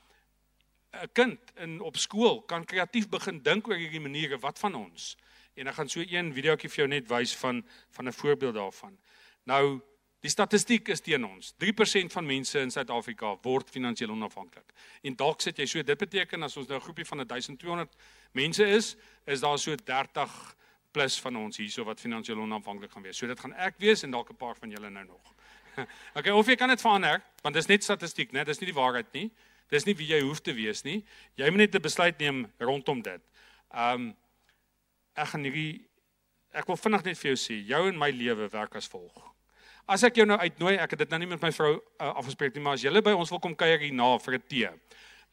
[0.93, 5.15] 'n kind in op skool kan kreatief begin dink oor hierdie maniere wat van ons.
[5.55, 8.97] En ek gaan so een videoetjie vir jou net wys van van 'n voorbeeld daarvan.
[9.43, 9.81] Nou
[10.23, 11.51] Die statistiek is teen ons.
[11.59, 14.71] 3% van mense in Suid-Afrika word finansiëel onafhanklik.
[15.03, 17.91] En dalk sit jy so, dit beteken as ons nou 'n groepie van 1200
[18.31, 18.95] mense is,
[19.27, 20.55] is daar so 30
[20.93, 23.17] plus van ons hierso wat finansiëel onafhanklik gaan wees.
[23.17, 25.33] So dit gaan ek wees en dalk 'n paar van julle nou nog.
[26.15, 28.43] Okay, of jy kan dit verander, want dit is net statistiek, né?
[28.45, 29.31] Dis nie die waarheid nie.
[29.69, 31.03] Dis nie wie jy hoef te wees nie.
[31.35, 33.21] Jy moet net 'n besluit neem rondom dit.
[33.73, 34.15] Um
[35.15, 35.85] ek gaan hierdie
[36.53, 39.32] ek wil vinnig net vir jou sê, jou en my lewe werk as volg.
[39.83, 42.53] As ek jou nou uitnooi, ek het dit nou nie met my vrou uh, afgespreek
[42.55, 44.69] nie, maar as jy by ons wil kom kuier hier na vir 'n tee.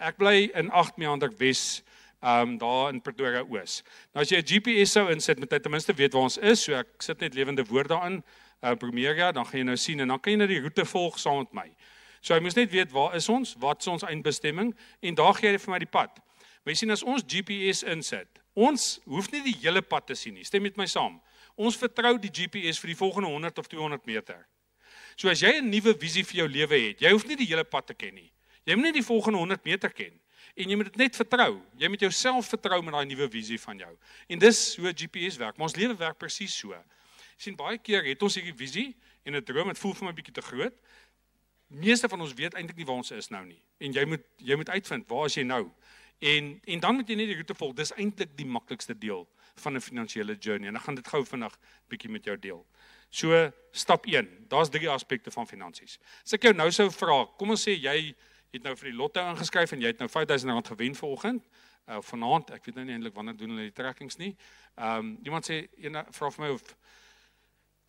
[0.01, 1.83] Ek bly in 8 Meander Wes,
[2.21, 3.85] ehm um, daar in Pretoria Oos.
[4.13, 6.65] Nou as jy 'n GPS sou insit, moet jy ten minste weet waar ons is,
[6.65, 8.25] so ek sit net lewende woorde daarin.
[8.61, 11.19] Uh Primeria, dan gaan jy nou sien en dan kan jy nou die roete volg
[11.19, 11.71] saam met my.
[12.21, 15.53] So jy moet net weet waar is ons, wat is ons eindbestemming en daar gee
[15.53, 16.19] jy vir my die pad.
[16.65, 20.35] Maar jy sien as ons GPS insit, ons hoef nie die hele pad te sien
[20.35, 20.45] nie.
[20.45, 21.21] Stem met my saam.
[21.61, 24.41] Ons vertrou die GPS vir die volgende 100 of 200 meter.
[25.17, 27.65] So as jy 'n nuwe visie vir jou lewe het, jy hoef nie die hele
[27.65, 28.33] pad te ken nie.
[28.65, 30.21] Jy moet net die volgende 100 meter ken
[30.57, 31.61] en jy moet dit net vertrou.
[31.79, 33.99] Jy moet jouself vertrou met daai nuwe visie van jou.
[34.29, 35.57] En dis hoe GPS werk.
[35.57, 36.73] Maar ons lewe werk presies so.
[36.73, 36.81] Jy
[37.37, 40.35] sien baie keer het ons hierdie visie en 'n droom, dit voel vir my bietjie
[40.35, 40.75] te groot.
[41.69, 43.63] Meeste van ons weet eintlik nie waar ons is nou nie.
[43.79, 45.71] En jy moet jy moet uitvind waar is jy nou?
[46.19, 47.75] En en dan moet jy net die roete volg.
[47.75, 49.29] Dis eintlik die maklikste deel
[49.61, 51.59] van 'n finansiële journey en ek gaan dit gou vinnig
[51.89, 52.67] bietjie met jou deel.
[53.11, 55.99] So stap 1, daar's drie aspekte van finansies.
[56.25, 58.15] As ek jou nou sou vra, kom ons sê jy
[58.53, 61.45] het nou vir die lotto ingeskryf en jy het nou R5000 gewen vanoggend
[61.91, 64.35] of uh, vanaand, ek weet nou nie eintlik wanneer doen hulle die trekkings nie.
[64.77, 66.75] Ehm um, iemand sê een vra vir my of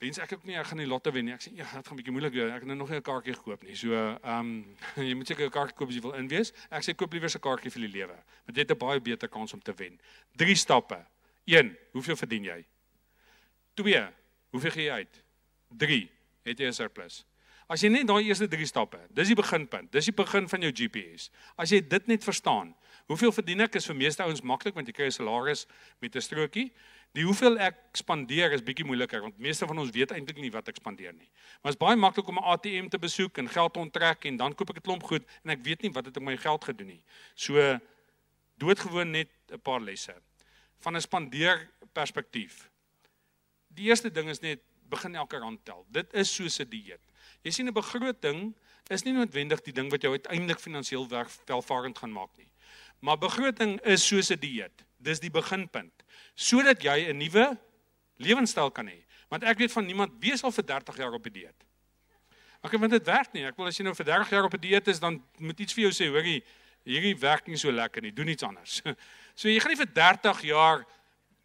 [0.02, 1.36] wens ek ook nie ek gaan die lotto wen nie.
[1.36, 2.50] Ek sê ja, dit gaan bietjie moeilik wees.
[2.50, 3.76] Ek het nou nog nie 'n kaartjie gekoop nie.
[3.78, 4.52] So ehm um,
[5.10, 6.54] jy moet seker 'n kaartjie koop as jy wil inwees.
[6.70, 9.30] Ek sê koop liewer 'n kaartjie vir die lewe, want jy het 'n baie beter
[9.30, 10.00] kans om te wen.
[10.36, 11.06] Drie stappe.
[11.46, 11.78] 1.
[11.92, 12.66] Hoeveel verdien jy?
[13.74, 14.08] 2.
[14.50, 15.24] Hoeveel gee jy uit?
[15.78, 16.12] 3.
[16.44, 17.26] Het jy 'n surplus?
[17.72, 19.92] As jy net daai eerste 3 stappe, dis die beginpunt.
[19.92, 21.30] Dis die begin van jou GPS.
[21.56, 22.74] As jy dit net verstaan,
[23.08, 25.66] hoeveel verdien ek is vir meeste ouens maklik want jy kry 'n salaris
[26.02, 26.72] met 'n strokie.
[27.14, 30.68] Die hoeveel ek spandeer is bietjie moeiliker want meeste van ons weet eintlik nie wat
[30.68, 31.30] ek spandeer nie.
[31.64, 34.38] Maar dit is baie maklik om 'n ATM te besoek en geld te onttrek en
[34.38, 36.38] dan koop ek 'n klomp goed en ek weet nie wat het ek met my
[36.38, 37.04] geld gedoen nie.
[37.36, 37.80] So
[38.58, 40.14] doodgewoon net 'n paar lesse
[40.82, 42.70] van 'n spandeer perspektief.
[43.68, 44.60] Die eerste ding is net
[44.90, 45.86] begin elke rand tel.
[45.90, 47.02] Dit is soos 'n dieet.
[47.42, 48.56] Jy sien 'n begroting
[48.90, 51.08] is nie noodwendig die ding wat jou uiteindelik finansiëel
[51.46, 52.52] welvarend gaan maak nie.
[53.00, 54.86] Maar begroting is soos 'n dieet.
[54.98, 56.04] Dis die beginpunt
[56.36, 57.58] sodat jy 'n nuwe
[58.18, 59.06] lewenstyl kan hê.
[59.30, 61.66] Want ek weet van niemand wees al vir 30 jaar op 'n dieet.
[62.62, 63.46] Ek weet dit werk nie.
[63.46, 65.74] Ek wil as jy nou vir 30 jaar op 'n dieet is, dan moet iets
[65.74, 66.44] vir jou sê, hoorie,
[66.86, 68.14] hierdie werk nie so lekker nie.
[68.14, 68.82] Doen iets anders.
[69.36, 70.86] So jy gaan nie vir 30 jaar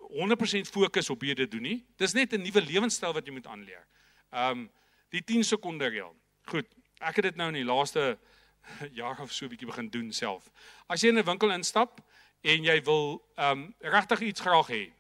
[0.07, 1.85] 100% fokus op hierde doen nie.
[1.97, 3.87] Dis net 'n nuwe lewenstyl wat jy moet aanleer.
[4.33, 4.71] Um
[5.11, 6.15] die 10 sekonde reël.
[6.47, 6.67] Goed.
[7.01, 8.19] Ek het dit nou in die laaste
[9.01, 10.51] jaar of so 'n bietjie begin doen self.
[10.89, 12.01] As jy in 'n winkel instap
[12.43, 14.93] en jy wil um regtig iets graag hê.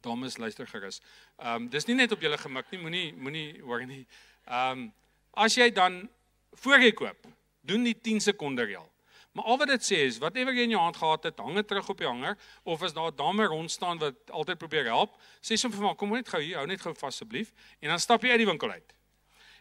[0.00, 1.00] Dames luister gerus.
[1.38, 2.80] Um dis nie net op julle gemik nie.
[2.80, 4.06] Moenie moenie hoor nie.
[4.46, 4.92] Um
[5.34, 6.08] as jy dan
[6.52, 7.26] voor jy koop,
[7.60, 8.90] doen die 10 sekonde reël.
[9.32, 11.68] Maar al wat dit sê is whatever jy in jou hand gehad het, hang dit
[11.68, 15.20] terug op die hanger of as daar 'n dame rond staan wat altyd probeer help,
[15.40, 17.98] sê soms vir my kom net gou hier, hou net gou vas asseblief en dan
[17.98, 18.94] stap jy uit die winkel uit.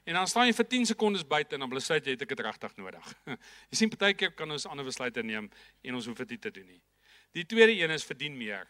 [0.03, 2.39] En dan staan jy vir 10 sekondes buite en dan besluit jy het ek dit
[2.39, 3.13] regtig nodig.
[3.69, 5.49] jy sien partykeer kan ons ander besluite neem
[5.83, 6.81] en ons hoef dit nie te doen nie.
[7.31, 8.67] Die tweede een is verdien meer.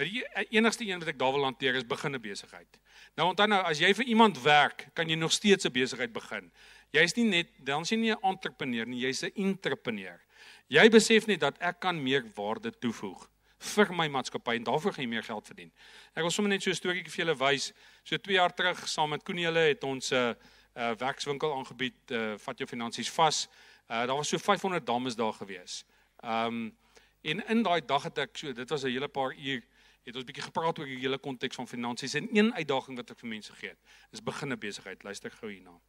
[0.00, 2.78] Nou die e-, enigste een wat ek daar wil hanteer is begin 'n besigheid.
[3.16, 6.52] Nou onthou nou as jy vir iemand werk, kan jy nog steeds 'n besigheid begin.
[6.92, 10.20] Jy's nie net dan sien jy 'n entrepreneur nie, jy's 'n entrepreneur.
[10.68, 13.28] Jy besef net dat ek kan meer waarde toevoeg
[13.62, 15.72] vir my maatskappy en daarvoor gaan jy meer geld verdien.
[16.14, 17.72] Ek wil sommer net so 'n storieetjie vir julle wys.
[18.04, 20.34] So 2 jaar terug saam met Koenie hulle het ons 'n uh,
[20.76, 23.48] uh, werkswinkel aangebied, uh, vat jou finansies vas.
[23.88, 25.84] Uh, daar was so 500 dames daar gewees.
[26.22, 26.76] Ehm um,
[27.22, 29.62] en in daai dag het ek so dit was 'n hele paar uur
[30.02, 33.18] het ons bietjie gepraat oor die hele konteks van finansies en een uitdaging wat ek
[33.18, 33.78] vir mense gee het
[34.10, 35.04] is begin 'n besigheid.
[35.04, 35.80] Luister gou hierna.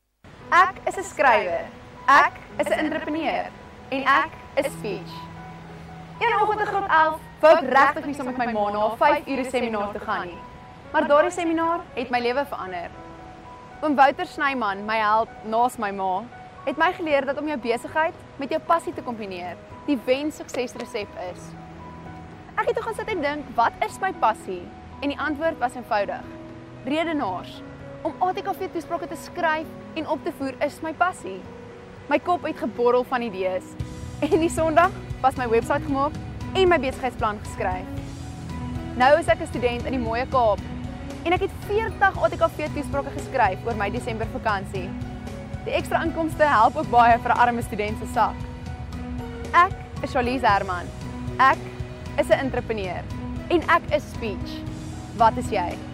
[0.54, 1.66] Ek is 'n skrywer.
[2.08, 3.46] Ek is 'n entrepreneur
[3.90, 5.14] en ek is speech.
[6.20, 8.98] Een oggend in graad 11 wou ek regtig nie saam met my ma na 'n
[8.98, 10.38] 5 ure seminar toe gaan nie.
[10.92, 12.90] Maar daardie seminar het my lewe verander.
[13.82, 16.24] Oom Wouter Snyman, my held naas my ma,
[16.66, 19.58] het my geleer dat om jou besigheid met jou passie te kombineer,
[19.88, 21.42] die wen suksesresep is.
[22.58, 24.68] Ek het toe gaan sit en dink, wat is my passie?
[25.02, 26.26] En die antwoord was eenvoudig.
[26.86, 27.62] Redenaars.
[28.04, 31.38] Om ATKV toesprake te skryf en op te voer is my passie.
[32.12, 33.70] My kop het geborrel van idees.
[34.20, 34.92] En die Sondag
[35.22, 36.18] was my webwerf gemaak
[36.54, 37.88] en my besigheidsplan geskryf.
[39.00, 40.60] Nou is ek 'n student in die mooi Kaap
[41.24, 44.90] en ek het 40 ATKV toesprake geskryf oor my Desember vakansie.
[45.64, 48.36] Die ekstra inkomste help ook baie vir 'n arme student se sak.
[49.54, 49.74] Ek
[50.04, 50.88] is Charlize Herman.
[51.40, 51.58] Ek
[52.20, 53.04] is 'n entrepreneur
[53.50, 54.60] en ek is speech.
[55.16, 55.93] Wat is jy?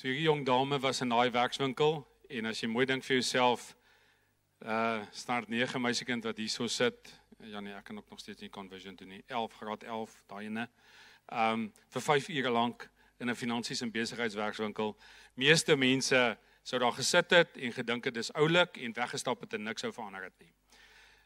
[0.00, 1.98] So hierdie jong dame was in daai werkswinkel
[2.32, 3.66] en as jy mooi dink vir jouself
[4.64, 7.10] uh start 9 meisiekind wat hierso sit.
[7.44, 9.20] Ja nee, ek kan ook nog steeds nie conversion doen nie.
[9.28, 10.64] 11 graad 11 daai ene.
[11.28, 12.88] Um vir 5 ure lank
[13.20, 14.96] in 'n finansies en besigheidswerkswinkel.
[15.36, 19.64] Meeste mense sou daar gesit het en gedink het dis oulik en weggestap het en
[19.68, 20.52] niks sou verander het nie.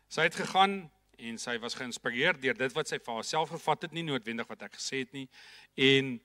[0.08, 3.92] Sy het gegaan en sy was geïnspireer deur dit wat sy vir haarself gevat het,
[3.92, 5.28] nie noodwendig wat ek gesê het nie.
[5.76, 6.18] En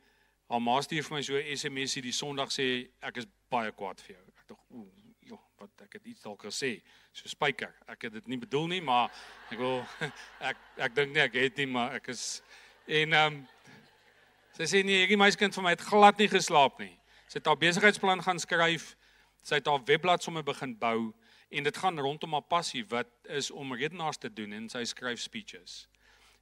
[0.50, 4.02] haar ma stuur vir my so 'n SMS hierdie Sondag sê ek is baie kwaad
[4.02, 4.26] vir jou.
[4.40, 4.88] Ek dink, o,
[5.30, 6.82] joh, wat ek het iets dalk gesê.
[7.14, 7.74] So spyker.
[7.88, 9.12] Ek het dit nie bedoel nie, maar
[9.52, 9.86] ek wil
[10.50, 12.42] ek ek dink nie ek het nie, maar ek is
[12.88, 13.48] en ehm um,
[14.58, 16.96] sy sê nee, hierdie meisiekind van my het glad nie geslaap nie.
[17.30, 18.96] Sy het haar besigheidsplan gaan skryf.
[19.46, 21.14] Sy het haar webblad sommer begin bou
[21.50, 25.22] en dit gaan rondom haar passie wat is om redenaars te doen en sy skryf
[25.22, 25.88] speeches.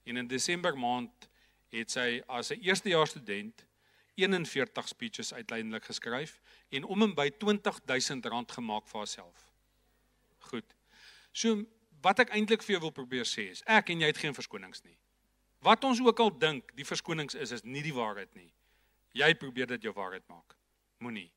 [0.07, 1.29] En in Desember maand
[1.75, 3.66] het sy as 'n eerstejaars student
[4.17, 6.39] 41 speeches uiteindelik geskryf
[6.69, 9.47] en om en by R20000 gemaak vir haarself.
[10.49, 10.75] Goed.
[11.31, 11.63] So
[12.01, 14.83] wat ek eintlik vir jou wil probeer sê is ek en jy het geen verskonings
[14.85, 14.97] nie.
[15.61, 18.49] Wat ons ook al dink die verskonings is is nie die waarheid nie.
[19.17, 20.57] Jy probeer dit jou waarheid maak.
[21.01, 21.29] Moenie.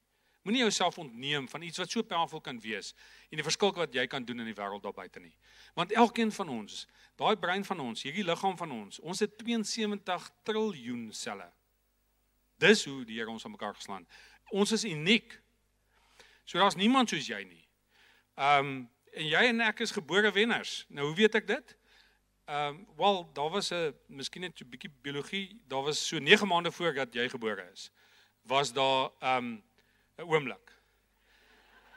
[0.42, 2.94] Moenie jouself ontneem van iets wat so powerful kan wees
[3.28, 5.34] en die verskil wat jy kan doen in die wêreld daar buite nie.
[5.76, 6.86] Want elkeen van ons,
[7.20, 11.50] daai brein van ons, hierdie liggaam van ons, ons het 72 triljoen selle.
[12.60, 14.06] Dis hoe die Here ons aan mekaar geslaan.
[14.50, 15.36] Ons is uniek.
[16.44, 17.64] So daar's niemand soos jy nie.
[18.36, 20.84] Ehm um, en jy en ek is gebore wenners.
[20.88, 21.72] Nou hoe weet ek dit?
[22.46, 26.46] Ehm um, wel, daar was 'n miskien net 'n bietjie biologie, daar was so 9
[26.46, 27.90] maande voor dat jy gebore is.
[28.42, 29.62] Was daar ehm um,
[30.18, 30.72] 'n oomblik.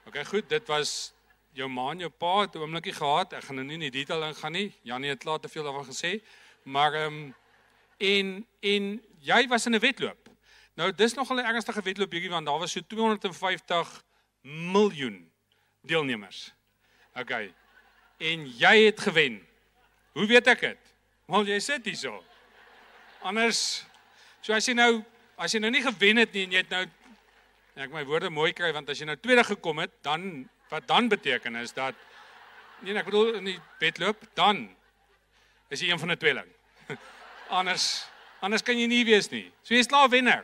[0.06, 1.14] OK, goed, dit was
[1.52, 3.34] jou ma en jou pa het 'n oomblikie gehad.
[3.34, 4.74] Ek gaan nou nie in die detail ingaan nie.
[4.82, 6.22] Janie het klaar te veel daarvan gesê.
[6.64, 7.36] Maar ehm um,
[7.98, 10.23] en en jy was in 'n wedloop.
[10.74, 14.04] Nou dis nogal 'n ernstige wedloop hierdie want daar was so 250
[14.42, 15.32] miljoen
[15.82, 16.54] deelnemers.
[17.16, 17.32] OK.
[18.18, 19.48] En jy het gewen.
[20.12, 20.94] Hoe weet ek dit?
[21.26, 22.24] Want jy sit hier so.
[23.22, 23.86] Anders
[24.42, 25.04] so as jy nou
[25.38, 26.86] as jy nou nie gewen het nie en jy het nou
[27.76, 31.10] ek my woorde mooi kry want as jy nou tweede gekom het, dan wat dan
[31.10, 31.96] beteken is dat
[32.82, 34.68] nee, ek bedoel in die wedloop, dan
[35.70, 36.50] is jy een van die tweeling.
[37.60, 38.06] Anders
[38.44, 39.46] anders kan jy nie wees nie.
[39.64, 40.44] So jy's klaar wenner.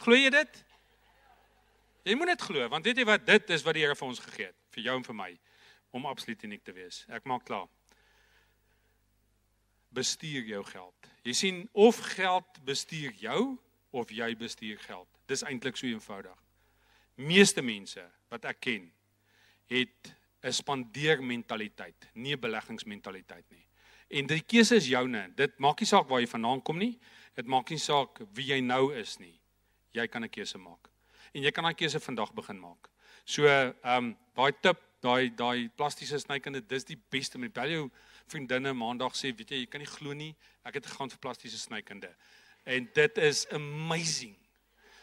[0.00, 0.60] Glo jy dit?
[2.08, 4.22] Jy moet dit glo want weet jy wat dit is wat die Here vir ons
[4.24, 5.30] gegee het vir jou en vir my
[5.96, 7.02] om absoluut uniek te wees.
[7.10, 7.66] Ek maak klaar.
[9.92, 11.10] Bestuur jou geld.
[11.26, 13.42] Jy sien of geld bestuur jou
[13.90, 15.08] of jy bestuur geld.
[15.28, 16.38] Dis eintlik so eenvoudig.
[17.20, 18.86] Meeste mense wat ek ken,
[19.68, 23.66] het 'n spandeermentaliteit, nie 'n beleggingsmentaliteit nie.
[24.10, 25.32] En die keuse is joune.
[25.36, 26.98] Dit maak nie saak waar jy vandaan kom nie.
[27.34, 29.39] Dit maak nie saak wie jy nou is nie.
[29.92, 30.88] Jy kan 'n keuse maak.
[31.34, 32.90] En jy kan daai keuse vandag begin maak.
[33.24, 37.90] So, ehm um, daai tip, daai daai plastiese snykende, dis die beste met baie jou
[38.26, 40.34] vriendinne maandag sê, weet jy, jy kan nie glo nie,
[40.64, 42.14] ek het gegaan vir plastiese snykende.
[42.64, 44.36] En dit is amazing.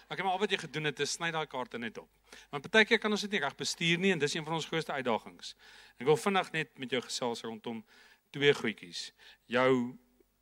[0.08, 2.08] Ek maar al wat jy gedoen het is sny daai kaarte net op.
[2.54, 4.68] Want baie keer kan ons dit nie reg bestuur nie en dis een van ons
[4.70, 5.56] grootste uitdagings.
[6.00, 7.82] Ek wil vinnig net met jou gesels rondom
[8.32, 9.10] twee goedjies.
[9.52, 9.98] Jou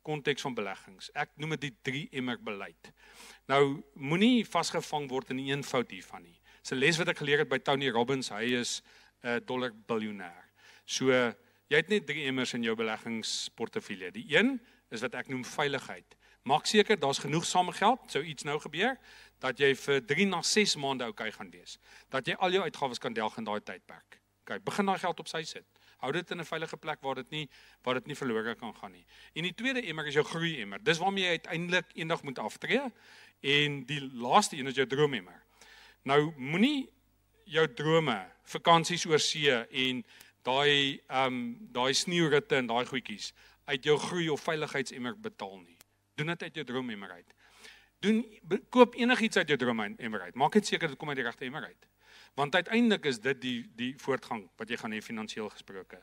[0.06, 1.10] konteks van beleggings.
[1.18, 2.92] Ek noem dit die 3 emmer beleid.
[3.50, 6.38] Nou moenie vasgevang word in een fout hiervan nie.
[6.62, 8.30] Dis 'n les wat ek geleer het by Tony Robbins.
[8.30, 8.82] Hy is
[9.22, 10.44] 'n dollar biljoenêr.
[10.84, 14.12] So jy het net 3 emmers in jou beleggingsportefeulje.
[14.12, 16.16] Die een is wat ek noem veiligheid.
[16.46, 18.96] Maak seker daar's genoeg samegeld sou iets nou gebeur
[19.42, 21.78] dat jy vir 3 na 6 maande oukei gaan wees.
[22.08, 24.20] Dat jy al jou uitgawes kan delg in daai tydperk.
[24.44, 25.66] OK, begin daai geld op sy sit.
[26.02, 27.48] Hou dit in 'n veilige plek waar dit nie
[27.82, 29.06] waar dit nie verlore kan gaan nie.
[29.34, 30.82] En die tweede emmer is jou groei emmer.
[30.82, 32.82] Dis waarmee jy uiteindelik eendag moet aftree
[33.40, 35.42] en die laaste een is jou droom emmer.
[36.02, 36.88] Nou moenie
[37.44, 40.04] jou drome, vakansies oor see en
[40.42, 43.32] daai ehm um, daai sneeuritte en daai goedjies
[43.64, 45.76] uit jou groei of veiligheidsemmer betaal nie.
[46.14, 47.34] Doen dit uit jou droom emmer uit.
[48.04, 48.22] Doen
[48.70, 50.34] koop enigiets uit jou drome emmer uit.
[50.34, 51.88] Maak dit seker dit kom uit die regte emmer uit.
[52.36, 56.02] Want uiteindelik is dit die die voortgang wat jy gaan hê finansiëel gesproke.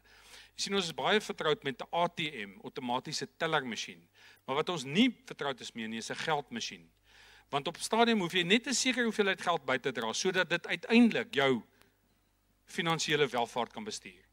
[0.58, 4.02] Jy sien ons is baie vertroud met 'n ATM, outomatiese tellermasjien.
[4.46, 6.90] Maar wat ons nie vertroud is mee nie, is 'n geldmasjien.
[7.50, 10.68] Want op stadium hoef jy net 'n sekere hoeveelheid geld by te dra sodat dit
[10.68, 11.62] uiteindelik jou
[12.66, 14.24] finansiële welvaart kan bestuur.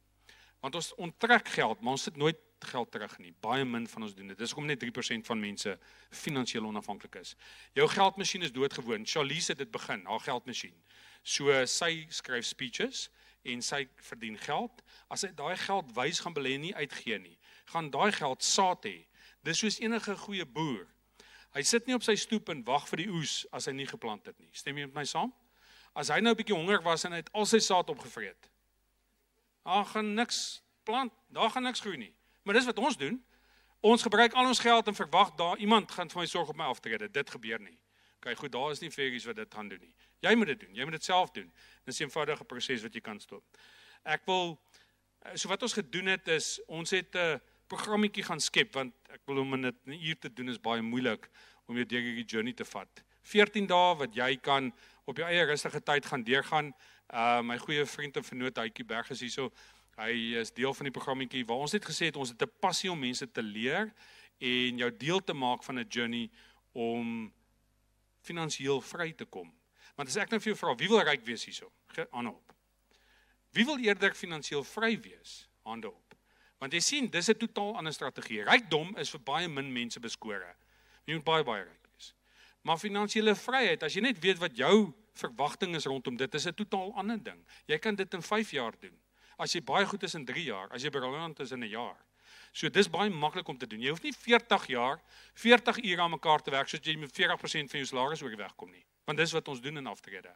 [0.61, 3.33] Want ons onttrek geld, maar ons sit nooit geld terug nie.
[3.41, 4.39] Baie min van ons doen dit.
[4.39, 5.79] Dis hoekom net 3% van mense
[6.11, 7.35] finansiëel onafhanklik is.
[7.73, 9.07] Jou geldmasjien is doodgewoon.
[9.07, 10.77] Charlize het dit begin, haar geldmasjien.
[11.23, 13.09] So sy skryf speeches
[13.43, 14.83] en sy verdien geld.
[15.09, 17.37] As hy daai geld wys gaan belê nie uitgee nie,
[17.73, 18.99] gaan daai geld saad hê.
[19.47, 20.87] Dis soos enige goeie boer.
[21.57, 24.29] Hy sit nie op sy stoep en wag vir die oes as hy nie geplant
[24.29, 24.51] het nie.
[24.55, 25.33] Stem jy met my saam?
[25.99, 28.51] As hy nou 'n bietjie honger was en hy het al sy saad opgevreet.
[29.65, 32.15] Daar gaan niks plant, daar gaan niks groei nie.
[32.43, 33.25] Maar dis wat ons doen.
[33.81, 36.65] Ons gebruik al ons geld en verwag daar iemand gaan vir my sorg op my
[36.65, 37.11] aftrede.
[37.11, 37.79] Dit gebeur nie.
[38.21, 39.95] OK, goed, daar is nie fairies wat dit gaan doen nie.
[40.21, 40.75] Jy moet dit doen.
[40.77, 41.53] Jy moet dit self doen.
[41.85, 43.45] Dis 'n eenvoudige proses wat jy kan stop.
[44.05, 44.61] Ek wil
[45.23, 49.21] eh, so wat ons gedoen het is ons het 'n programmetjie gaan skep want ek
[49.27, 51.31] wil om dit 'n uur te doen is baie moeilik
[51.67, 53.05] om jou deur hierdie journey te vat.
[53.23, 54.73] 14 dae wat jy kan
[55.05, 56.75] op jou eie rustige tyd gaan deurgaan.
[57.13, 59.51] Uh my goeie vriend en vernoot Hytjie Berg is hierso.
[59.97, 62.91] Hy is deel van die programmetjie waar ons het gesê het ons het 'n passie
[62.91, 63.93] om mense te leer
[64.39, 66.31] en jou deel te maak van 'n journey
[66.73, 67.33] om
[68.23, 69.53] finansiëel vry te kom.
[69.97, 71.73] Want as ek nou vir jou vra, wie wil ryk wees hierso?
[72.11, 72.53] Hande op.
[73.53, 75.49] Wie wil eerder finansiëel vry wees?
[75.63, 76.15] Hande op.
[76.59, 78.45] Want jy sien, dis 'n totaal ander strategie.
[78.45, 80.55] Rykdom is vir baie min mense beskore.
[81.07, 82.15] Jy moet baie baie ryk wees.
[82.63, 86.55] Maar finansiële vryheid, as jy net weet wat jou verwagting is rondom dit, is 'n
[86.55, 87.45] totaal ander ding.
[87.67, 89.00] Jy kan dit in 5 jaar doen.
[89.41, 91.97] As jy baie goed is in 3 jaar, as jy briljant is in 'n jaar.
[92.53, 93.81] So dis baie maklik om te doen.
[93.81, 95.01] Jy hoef nie 40 jaar,
[95.35, 98.71] 40 ure aan mekaar te werk sodat jy met 40% van jou salaris oorweg kom
[98.71, 100.31] nie want dis wat ons doen in aftrede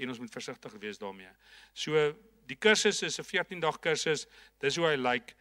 [0.00, 1.30] en ons moet versigtig wees daarmee.
[1.72, 2.12] So
[2.48, 4.26] die kursus is 'n 14 dag kursus.
[4.58, 5.02] Dis hoe hy lyk.
[5.02, 5.34] Like.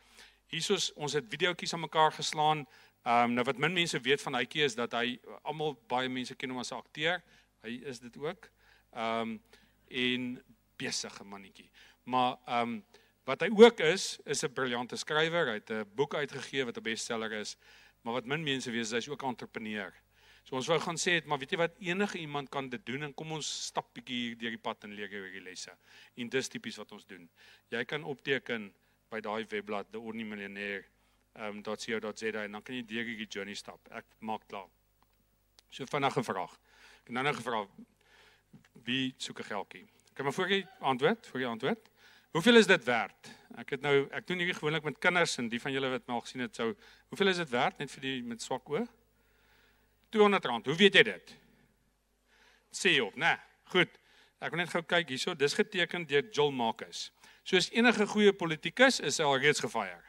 [0.47, 2.67] Hiersoos ons het videoetjies aan mekaar geslaan.
[3.05, 6.35] Ehm um, nou wat min mense weet van Hytjie is dat hy almal baie mense
[6.35, 7.23] ken hom as 'n akteur.
[7.63, 8.49] Hy is dit ook.
[8.93, 9.41] Ehm um,
[9.87, 10.43] en
[10.77, 11.69] besige mannetjie.
[12.03, 12.85] Maar ehm um,
[13.29, 15.47] wat hy ook is, is 'n briljante skrywer.
[15.53, 17.57] Hy het 'n boek uitgegee wat 'n bestseller is.
[18.01, 19.93] Maar wat min mense weet is hy's ook 'n entrepreneur.
[20.43, 23.03] So ons wou gaan sê het, maar weet jy wat enige iemand kan dit doen
[23.03, 25.75] en kom ons stap bietjie deur die pad en leer jou hierdie lesse.
[26.15, 27.29] En dis tipies wat ons doen.
[27.69, 28.73] Jy kan opteken
[29.09, 30.85] by daai webblad The Ordinary Millionaire
[31.35, 33.79] um .co.za en dan kan jy deur hierdie journey stap.
[33.91, 34.67] Ek maak klaar.
[35.69, 36.57] So vinnige vraag.
[37.03, 37.67] Het nou nou gevra
[38.85, 39.87] wie soek 'n geldjie?
[40.13, 41.89] Kan maar voor jy antwoord, voor jy antwoord.
[42.31, 43.29] Hoeveel is dit werd?
[43.57, 46.13] Ek het nou ek doen hierdie gewoonlik met kinders en die van julle wat my
[46.19, 46.67] al gesien het sou
[47.09, 48.83] hoeveel is dit werd net vir die met swak oë?
[50.13, 50.67] 200 rand.
[50.69, 51.33] Hoe weet jy dit?
[52.73, 53.33] Sê op, né?
[53.73, 53.97] Goed.
[54.39, 55.33] Ek wil net gou kyk hierso.
[55.35, 57.09] Dis geteken deur Joel Marcus.
[57.43, 60.05] Soos enige goeie politikus is hy al reeds gefire.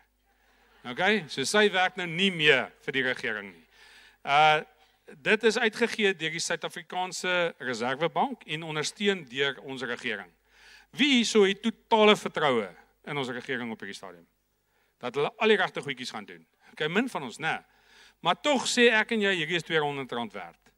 [0.93, 1.01] OK?
[1.33, 3.65] So sy werk nou nie meer vir die regering nie.
[4.25, 4.61] Uh
[5.11, 10.29] dit is uitgegee deur die Suid-Afrikaanse Reservebank en ondersteun deur ons regering.
[10.91, 12.69] Wie hierso het totale vertroue
[13.07, 14.27] in ons regering op hierdie stadium?
[15.01, 16.43] Dat hulle al die regte goedjies gaan doen.
[16.73, 17.59] OK, min van ons, né?
[18.21, 20.73] Maar tog sê ek en jy hierdie is R200 werd.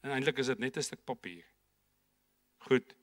[0.00, 1.44] En eintlik is dit net 'n stuk papier.
[2.68, 2.94] Goed.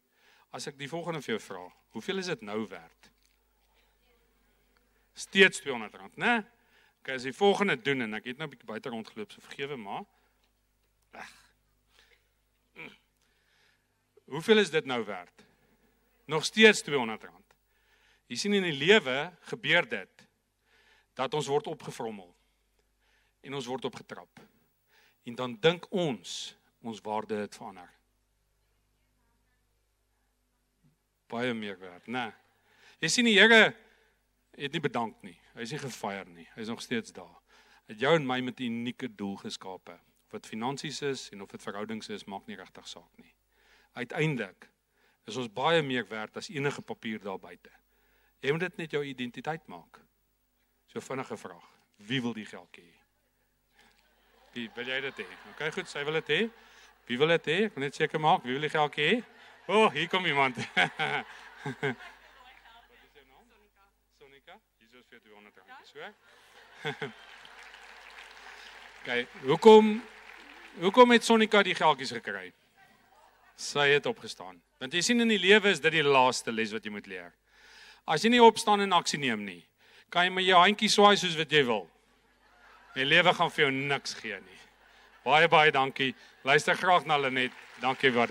[0.52, 3.12] As ek die volgende vir jou vra, hoeveel is dit nou werd?
[5.14, 6.46] Steeds R200, né?
[7.00, 9.76] Okay, as jy volgende doen en ek het nou 'n bietjie buite rondgeloop, so vergewe
[9.76, 10.06] maar.
[11.12, 11.48] Ag.
[14.28, 15.47] Hoeveel is dit nou werd?
[16.28, 17.56] Nog steeds R200.
[18.28, 20.24] Jy sien in die lewe gebeur dit
[21.18, 22.28] dat ons word opgevrommel
[23.48, 24.42] en ons word opgetrap.
[25.24, 26.34] En dan dink ons
[26.84, 27.88] ons waarde het verander.
[31.32, 32.30] Baie meer werd, né?
[33.04, 33.72] Jy sien die Here
[34.58, 35.36] het nie bedank nie.
[35.56, 36.48] Hy is nie gefire nie.
[36.56, 37.36] Hy is nog steeds daar.
[37.88, 40.00] Het jou en my met 'n unieke doel geskape.
[40.26, 43.34] Of dit finansies is en of dit verhoudings is, maak nie regtig saak nie.
[43.94, 44.70] Uiteindelik
[45.28, 47.72] is ons baie meer werd as enige papier daar buite.
[48.40, 50.00] Jy moet dit net jou identiteit maak.
[50.88, 51.66] So vinnige vraag.
[52.08, 52.88] Wie wil die geld hê?
[54.54, 55.28] Wie wil jy dit hê?
[55.52, 56.42] OK, goed, sy wil dit hê.
[57.10, 57.58] Wie wil dit hê?
[57.68, 59.10] Ek wil net seker maak, wie wil die geld hê?
[59.68, 60.56] O, oh, hier kom iemand.
[60.64, 60.68] Wat
[62.94, 63.44] is jou naam?
[63.52, 63.90] Sonika.
[64.20, 64.56] Sonika.
[64.80, 66.00] Hier is vir 200 rand, so.
[69.02, 69.10] OK,
[69.50, 69.92] hoekom
[70.80, 72.54] hoekom het Sonika die geldjies gekry?
[73.58, 74.62] Sy het opgestaan.
[74.82, 77.32] Want jy sien in die lewe is dit die laaste les wat jy moet leer.
[78.08, 79.62] As jy nie opstaan en aksie neem nie,
[80.14, 81.88] kan jy met jou handjie swaai soos wat jy wil.
[82.96, 84.62] Die lewe gaan vir jou niks gee nie.
[85.28, 86.14] Baie baie dankie.
[86.48, 87.52] Luister graag na Lenet.
[87.82, 88.26] Dankie wat